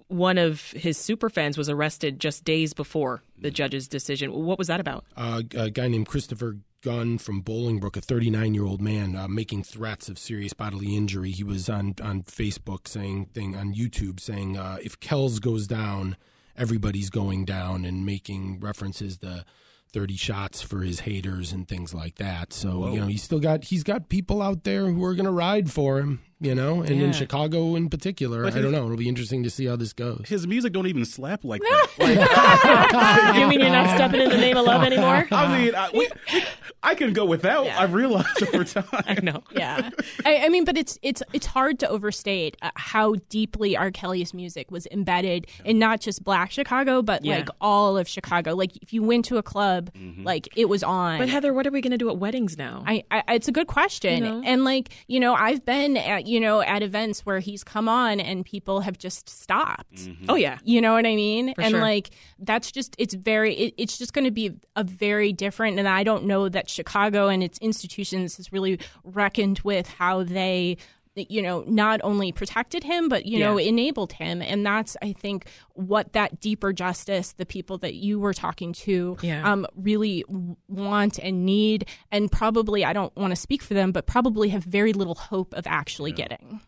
one 0.09 0.39
of 0.39 0.73
his 0.73 0.99
super 0.99 1.31
fans 1.31 1.57
was 1.57 1.69
arrested 1.69 2.19
just 2.21 2.45
days 2.45 2.75
before 2.75 3.23
the 3.39 3.51
judge's 3.51 3.87
decision. 3.89 4.33
What 4.33 4.59
was 4.59 4.67
that 4.69 4.81
about? 4.81 5.05
uh, 5.17 5.43
a 5.55 5.71
guy 5.71 5.89
named 5.89 6.07
Christopher 6.07 6.59
Gunn 6.83 7.19
from 7.19 7.43
Bolingbrook, 7.43 7.97
a 7.97 8.01
39 8.01 8.55
year 8.55 8.65
old 8.65 8.81
man, 8.81 9.15
uh, 9.15 9.29
making 9.29 9.63
threats 9.65 10.09
of 10.09 10.19
serious 10.19 10.55
bodily 10.55 10.97
injury. 10.97 11.31
He 11.31 11.45
was 11.45 11.69
on 11.69 11.95
on 12.03 12.23
Facebook 12.23 12.89
saying 12.89 13.27
thing 13.35 13.55
on 13.55 13.75
YouTube 13.75 14.19
saying 14.19 14.57
uh, 14.57 14.79
if 14.83 14.99
Kells 14.99 15.41
goes 15.41 15.67
down, 15.67 16.17
everybody's 16.57 17.11
going 17.11 17.45
down, 17.45 17.85
and 17.85 18.07
making 18.07 18.61
references 18.61 19.19
to 19.19 19.45
30 19.93 20.17
shots 20.17 20.63
for 20.63 20.81
his 20.81 21.01
haters 21.01 21.53
and 21.53 21.67
things 21.69 21.93
like 21.95 22.17
that. 22.17 22.53
So 22.53 22.79
Whoa. 22.81 22.93
you 22.95 23.01
know 23.01 23.07
he's 23.07 23.23
still 23.23 23.41
got 23.41 23.65
he's 23.65 23.83
got 23.83 24.09
people 24.09 24.43
out 24.43 24.65
there 24.65 24.87
who 24.87 25.05
are 25.05 25.15
going 25.15 25.27
to 25.27 25.33
ride 25.33 25.71
for 25.71 25.99
him. 25.99 26.21
You 26.43 26.55
know, 26.55 26.81
and 26.81 26.97
Yeah. 26.99 27.05
in 27.07 27.13
Chicago 27.13 27.77
in 27.77 27.91
particular, 27.91 28.45
But 28.45 28.55
I 28.57 28.63
don't 28.63 28.73
know. 28.73 28.85
It'll 28.87 28.97
be 28.97 29.09
interesting 29.11 29.43
to 29.43 29.51
see 29.51 29.67
how 29.67 29.77
this 29.77 29.93
goes. 29.93 30.25
His 30.27 30.47
music 30.47 30.73
don't 30.73 30.87
even 30.87 31.05
slap 31.05 31.45
like 31.45 31.61
that. 31.99 33.35
you 33.39 33.47
mean 33.47 33.61
you're 33.61 33.69
not 33.71 33.95
stepping 33.95 34.21
in 34.23 34.31
the 34.31 34.37
name 34.39 34.57
of 34.57 34.65
love 34.65 34.83
anymore? 34.83 35.27
I 35.33 35.59
mean, 35.59 35.75
I, 35.75 35.91
we, 35.93 36.09
we- 36.33 36.43
I 36.83 36.95
can 36.95 37.13
go 37.13 37.27
without. 37.27 37.67
I've 37.67 37.93
realized 37.93 38.43
over 38.43 38.65
time. 38.65 38.85
I 38.93 39.21
know. 39.21 39.43
yeah 39.53 39.91
I, 40.25 40.45
I 40.47 40.49
mean 40.49 40.65
but 40.65 40.79
it's 40.79 40.99
it's 41.03 41.23
it's 41.35 41.45
hard 41.45 41.79
to 41.81 41.89
overstate 41.89 42.57
uh, 42.63 42.71
how 42.75 43.17
deeply 43.29 43.77
r 43.77 43.91
kelly's 43.91 44.33
music 44.33 44.71
was 44.71 44.87
embedded 44.91 45.47
in 45.65 45.79
not 45.79 46.01
just 46.01 46.25
black 46.25 46.51
chicago 46.51 47.03
but 47.03 47.23
Yeah. 47.25 47.37
like 47.37 47.49
all 47.61 47.99
of 47.99 48.09
chicago 48.09 48.55
like 48.55 48.77
if 48.81 48.93
you 48.95 49.03
went 49.03 49.27
to 49.27 49.37
a 49.37 49.43
club 49.43 49.91
like 50.23 50.49
it 50.57 50.69
was 50.71 50.83
on 50.83 51.19
But 51.19 51.29
Heather, 51.29 51.53
what 51.53 51.67
are 51.67 51.71
we 51.71 51.81
going 51.83 51.91
to 51.91 51.99
do 51.99 52.09
at 52.09 52.17
weddings 52.19 52.57
now? 52.57 52.83
I, 52.87 53.05
I 53.11 53.35
it's 53.35 53.49
a 53.49 53.53
good 53.53 53.67
question 53.67 54.25
You 54.25 54.31
know? 54.31 54.43
and 54.45 54.65
like 54.65 54.89
you 55.07 55.21
know 55.21 55.35
i've 55.35 55.65
been 55.67 55.97
at 55.99 56.27
you 56.31 56.39
know 56.41 56.61
at 56.63 56.83
events 56.83 57.27
where 57.27 57.41
he's 57.41 57.65
come 57.65 57.89
on 57.89 58.21
and 58.21 58.45
people 58.45 58.81
have 58.81 58.97
just 58.97 59.29
stopped 59.29 59.97
mm-hmm. 59.97 60.27
Oh 60.29 60.37
yeah, 60.37 60.59
you 60.65 60.81
know 60.81 60.93
what 60.93 61.07
I 61.07 61.15
mean? 61.17 61.55
For 61.55 61.63
and 61.63 61.73
sure. 61.73 61.81
like 61.81 62.11
that's 62.39 62.71
just 62.71 62.95
it's 62.99 63.15
very 63.15 63.55
it, 63.55 63.75
it's 63.77 63.99
just 63.99 64.13
going 64.13 64.25
to 64.25 64.31
be 64.31 64.53
a 64.77 64.85
very 64.85 65.33
different 65.33 65.79
and 65.79 65.89
I 65.89 66.05
don't 66.05 66.25
know 66.25 66.49
that 66.49 66.69
Chicago 66.71 67.29
and 67.29 67.43
its 67.43 67.59
institutions 67.59 68.37
has 68.37 68.53
really 68.53 68.79
reckoned 69.03 69.61
with 69.65 69.89
how 69.89 70.23
they 70.23 70.77
you 71.17 71.43
know 71.43 71.65
not 71.67 72.01
only 72.05 72.31
protected 72.33 72.85
him 72.85 73.09
but 73.09 73.27
you 73.27 73.39
know 73.41 73.59
enabled 73.59 74.13
him 74.13 74.41
and 74.41 74.65
that's 74.65 74.97
I 75.03 75.13
think 75.13 75.47
what 75.75 76.13
that 76.13 76.41
deeper 76.41 76.73
justice 76.73 77.33
the 77.33 77.45
people 77.45 77.79
that 77.79 77.95
you 77.95 78.21
were 78.21 78.33
talking 78.33 78.73
to 78.75 79.17
Yeah. 79.21 79.51
um 79.53 79.67
really 79.75 80.25
want 80.69 81.19
and 81.19 81.45
need 81.45 81.87
and 82.13 82.31
probably 82.31 82.85
I 82.85 82.93
don't 82.93 83.15
want 83.17 83.33
to 83.33 83.37
speak 83.37 83.63
for 83.63 83.75
them 83.75 83.91
but 83.93 84.07
probably 84.07 84.51
have 84.51 84.63
very 84.63 84.93
little 84.93 85.17
hope 85.17 85.53
of 85.55 85.67
actually 85.67 86.13
getting. 86.13 86.61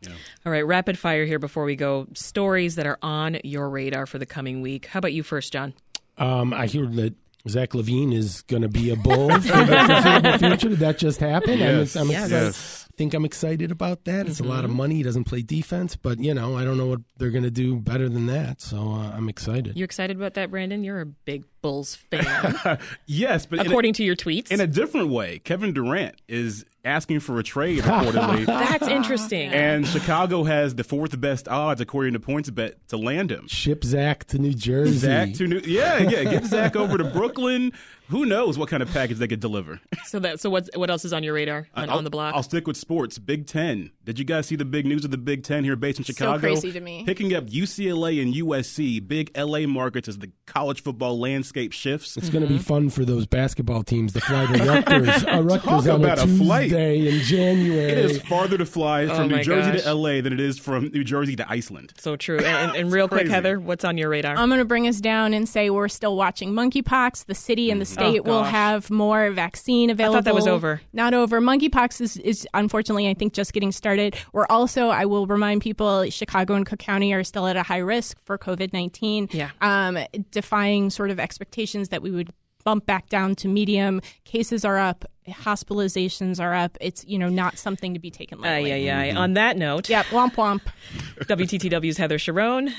All 0.45 0.51
right, 0.53 0.67
rapid 0.67 0.99
fire 0.99 1.25
here 1.25 1.39
before 1.39 1.65
we 1.65 1.77
go. 1.77 2.09
Stories 2.15 2.75
that 2.75 2.87
are 2.87 2.99
on 3.01 3.39
your 3.45 3.71
radar 3.71 4.07
for 4.07 4.19
the 4.19 4.27
coming 4.27 4.61
week. 4.61 4.87
How 4.87 4.99
about 4.99 5.13
you 5.13 5.23
first, 5.23 5.53
John? 5.53 5.73
Um, 6.19 6.53
I 6.53 6.67
hear 6.67 6.87
that 6.87 7.15
Zach 7.49 7.71
LaVine 7.71 8.13
is 8.15 8.43
going 8.43 8.63
to 8.63 8.69
be 8.69 8.91
a 8.91 8.97
bull 8.97 9.29
for 9.31 9.39
the 9.41 10.37
future. 10.39 10.69
Did 10.69 10.79
that 10.79 10.99
just 10.99 11.19
happen? 11.21 11.59
Yes. 11.59 11.97
I'm, 11.97 12.03
I'm 12.03 12.11
Yes. 12.11 12.25
excited. 12.27 12.45
Yes. 12.47 12.82
Think 12.97 13.15
I'm 13.15 13.25
excited 13.25 13.71
about 13.71 14.05
that. 14.05 14.27
It's 14.27 14.39
a 14.41 14.45
lot 14.45 14.65
of 14.65 14.71
Mm-hmm. 14.71 14.77
money. 14.77 14.95
He 14.97 15.03
doesn't 15.03 15.25
play 15.25 15.43
defense, 15.43 15.97
but 15.97 16.19
you 16.19 16.35
know, 16.35 16.57
I 16.57 16.65
don't 16.65 16.77
know 16.77 16.87
what 16.87 17.01
they're 17.17 17.31
going 17.31 17.43
to 17.45 17.51
do 17.51 17.77
better 17.77 18.09
than 18.09 18.27
that. 18.27 18.61
So 18.61 18.77
uh, 18.93 19.13
I'm 19.17 19.29
excited. 19.29 19.77
You 19.77 19.85
excited 19.85 20.17
about 20.17 20.35
that, 20.35 20.51
Brandon? 20.51 20.85
You're 20.85 21.01
a 21.01 21.07
big 21.07 21.45
Bulls 21.63 21.95
fan, 21.95 22.79
yes, 23.07 23.47
but 23.47 23.61
in 23.61 23.67
a- 23.67 23.69
according 23.69 23.93
to 23.95 24.05
your 24.05 24.17
tweets. 24.17 24.51
in 24.51 24.61
a 24.61 24.67
different 24.67 25.09
way, 25.11 25.39
Kevin 25.39 25.73
Durant 25.73 26.21
is 26.29 26.65
asking 26.85 27.21
for 27.21 27.39
a 27.39 27.45
trade 27.45 27.79
reportedly. 27.85 28.45
That's 28.47 28.89
interesting. 28.89 29.51
And 29.53 29.87
Chicago 29.87 30.43
has 30.43 30.75
the 30.75 30.83
fourth 30.83 31.19
best 31.21 31.47
odds, 31.47 31.81
according 31.81 32.15
to 32.15 32.19
PointsBet, 32.21 32.73
to 32.89 32.97
land 32.97 33.31
him. 33.31 33.47
Ship 33.47 33.85
Zach 33.85 34.25
to 34.27 34.39
New 34.39 34.53
Jersey. 34.53 34.99
Zach 34.99 35.33
to 35.35 35.47
New, 35.47 35.61
yeah, 35.65 35.99
yeah, 35.99 36.25
get 36.25 36.45
Zach 36.45 36.75
over 36.75 36.99
to 36.99 37.05
Brooklyn. 37.05 37.71
Who 38.09 38.27
knows 38.27 38.59
what 38.59 38.69
kind 38.69 38.83
of 38.83 38.91
package 38.93 39.19
they 39.19 39.29
could 39.29 39.39
deliver? 39.41 39.81
so 40.05 40.19
that 40.19 40.41
so 40.41 40.51
what 40.51 40.69
what 40.75 40.91
else 40.91 41.05
is 41.05 41.13
on 41.13 41.23
your 41.23 41.35
radar 41.35 41.69
uh, 41.77 41.83
on, 41.83 41.91
I'll- 41.91 41.99
on 41.99 42.05
the 42.05 42.11
block? 42.11 42.35
I'll 42.35 42.43
stick 42.43 42.67
with 42.67 42.77
sports. 42.77 43.17
Big 43.19 43.47
Ten. 43.47 43.93
Did 44.05 44.19
you 44.19 44.25
guys 44.25 44.47
see 44.49 44.57
the 44.57 44.65
big 44.65 44.85
news 44.85 45.05
of 45.05 45.13
the 45.13 45.19
Big 45.19 45.45
Ten 45.45 45.63
here 45.63 45.77
based 45.77 45.99
in 46.01 46.05
Chicago? 46.05 46.33
So 46.33 46.39
Chicago? 46.39 46.61
crazy 46.61 46.73
to 46.73 46.81
me. 46.81 47.05
Picking 47.07 47.33
up 47.35 47.47
UCLA 47.47 48.21
and 48.21 48.35
USC, 48.35 49.07
big 49.07 49.31
LA 49.39 49.61
markets 49.69 50.09
as 50.09 50.19
the 50.19 50.33
college 50.47 50.83
football 50.83 51.19
landscape 51.21 51.52
landscape 51.53 51.73
shifts. 51.73 52.17
It's 52.17 52.31
going 52.31 52.43
to 52.43 52.49
be 52.49 52.59
fun 52.59 52.89
for 52.91 53.05
those 53.05 53.27
basketball 53.27 53.83
teams 53.83 54.13
to 54.15 54.21
fly 54.21 54.47
to 54.47 54.65
Rutgers, 54.65 55.25
uh, 55.29 55.43
Rutgers 55.43 55.63
Talk 55.65 55.87
on 55.87 56.01
about 56.05 56.19
a 56.19 56.23
a 56.23 56.27
flight. 56.27 56.63
Tuesday 56.71 57.09
in 57.09 57.21
January. 57.21 57.91
It 57.93 57.99
is 57.99 58.23
farther 58.23 58.57
to 58.59 58.65
fly 58.67 59.05
Oh 59.05 59.09
from 59.17 59.31
my 59.31 59.39
New 59.39 59.43
Jersey 59.45 59.73
gosh. 59.73 59.83
to 59.83 59.95
LA 59.95 60.21
than 60.23 60.33
it 60.33 60.41
is 60.41 60.59
from 60.59 60.87
New 60.89 61.05
Jersey 61.05 61.37
to 61.37 61.51
Iceland. 61.51 61.93
So 61.99 62.17
true. 62.17 62.39
And, 62.53 62.71
and, 62.71 62.77
and 62.77 62.93
real 62.93 63.09
quick. 63.09 63.29
Heather, 63.29 63.59
what's 63.61 63.85
on 63.85 63.97
your 63.99 64.09
radar? 64.09 64.37
I'm 64.37 64.49
going 64.49 64.59
to 64.59 64.65
bring 64.65 64.87
us 64.89 65.01
down 65.01 65.33
and 65.33 65.49
say 65.49 65.71
we're 65.71 65.89
still 65.89 66.17
watching 66.17 66.53
monkeypox. 66.53 67.27
The 67.27 67.35
city 67.35 67.71
and 67.71 67.81
the 67.81 67.85
state 67.87 68.21
Oh, 68.21 68.23
will 68.31 68.43
have 68.43 68.91
more 68.91 69.31
vaccine 69.31 69.91
I 69.91 69.93
available. 69.93 70.17
thought 70.17 70.25
that 70.25 70.35
was 70.35 70.47
over. 70.47 70.81
Not 70.93 71.15
over. 71.15 71.41
Monkeypox 71.41 72.01
is, 72.01 72.17
is 72.19 72.47
unfortunately, 72.53 73.09
I 73.09 73.15
think, 73.15 73.33
just 73.33 73.53
getting 73.53 73.73
started. 73.73 74.17
We're 74.33 74.47
also, 74.51 74.89
I 74.89 75.07
will 75.07 75.27
remind 75.27 75.63
people, 75.63 76.09
Chicago 76.11 76.55
and 76.55 76.67
Cook 76.67 76.81
County 76.81 77.13
are 77.15 77.25
still 77.25 77.47
at 77.47 77.57
a 77.57 77.63
high 77.63 77.79
risk 77.79 78.19
for 78.25 78.37
COVID 78.39 78.73
19. 78.73 79.29
Yeah. 79.33 79.51
Um, 79.61 79.99
defying 80.31 80.91
sort 80.91 81.11
of 81.11 81.19
expectations 81.21 81.42
that 81.45 82.03
we 82.03 82.11
would 82.11 82.31
bump 82.65 82.87
back 82.87 83.09
down 83.09 83.35
to 83.37 83.49
medium. 83.49 84.01
Cases 84.25 84.65
are 84.65 84.79
up. 84.79 85.05
Hospitalizations 85.29 86.41
are 86.41 86.55
up. 86.55 86.77
It's, 86.81 87.05
you 87.07 87.19
know, 87.19 87.29
not 87.29 87.59
something 87.59 87.93
to 87.95 88.01
be 88.01 88.11
taken 88.11 88.39
Ay, 88.45 88.61
lightly. 88.63 88.91
ay, 88.91 89.11
ay. 89.11 89.15
On 89.17 89.35
that 89.35 89.57
note, 89.57 89.89
Yep, 89.89 90.07
womp 90.07 90.35
womp. 90.35 90.61
WTTW's 91.21 91.97
Heather 91.97 92.19
Cherone, 92.19 92.73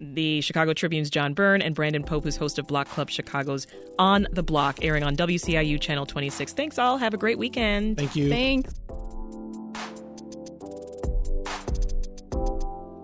the 0.00 0.40
Chicago 0.40 0.72
Tribune's 0.72 1.10
John 1.10 1.34
Byrne, 1.34 1.60
and 1.62 1.74
Brandon 1.74 2.02
Pope, 2.02 2.24
who's 2.24 2.36
host 2.36 2.58
of 2.58 2.66
Block 2.66 2.88
Club 2.88 3.10
Chicago's 3.10 3.66
On 3.98 4.26
the 4.32 4.42
Block, 4.42 4.82
airing 4.82 5.02
on 5.02 5.16
WCIU 5.16 5.78
Channel 5.80 6.06
26. 6.06 6.52
Thanks, 6.54 6.78
all. 6.78 6.96
Have 6.98 7.12
a 7.14 7.18
great 7.18 7.38
weekend. 7.38 7.96
Thank 7.98 8.16
you. 8.16 8.28
Thanks. 8.30 8.79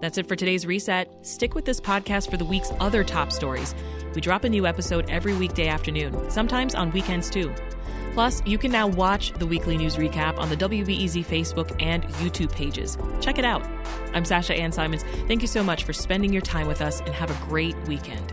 That's 0.01 0.19
it 0.19 0.29
for 0.29 0.37
today's 0.37 0.67
reset. 0.67 1.09
Stick 1.27 1.55
with 1.55 1.65
this 1.65 1.81
podcast 1.81 2.31
for 2.31 2.37
the 2.37 2.45
week's 2.45 2.71
other 2.81 3.03
top 3.03 3.33
stories. 3.33 3.75
We 4.15 4.21
drop 4.21 4.45
a 4.45 4.49
new 4.49 4.67
episode 4.67 5.09
every 5.09 5.35
weekday 5.35 5.69
afternoon, 5.69 6.31
sometimes 6.31 6.75
on 6.75 6.91
weekends 6.93 7.31
too. 7.31 7.55
Plus, 8.13 8.43
you 8.47 8.57
can 8.57 8.73
now 8.73 8.87
watch 8.87 9.33
the 9.35 9.47
weekly 9.47 9.77
news 9.77 9.97
recap 9.97 10.39
on 10.39 10.49
the 10.49 10.57
WBEZ 10.57 11.25
Facebook 11.27 11.77
and 11.83 12.03
YouTube 12.15 12.51
pages. 12.51 12.97
Check 13.21 13.39
it 13.39 13.45
out. 13.45 13.63
I'm 14.15 14.25
Sasha 14.25 14.55
Ann 14.55 14.73
Simons. 14.73 15.03
Thank 15.27 15.43
you 15.43 15.49
so 15.49 15.63
much 15.63 15.85
for 15.85 15.93
spending 15.93 16.33
your 16.33 16.41
time 16.41 16.67
with 16.67 16.81
us 16.81 17.01
and 17.01 17.11
have 17.11 17.31
a 17.31 17.47
great 17.47 17.77
weekend. 17.87 18.33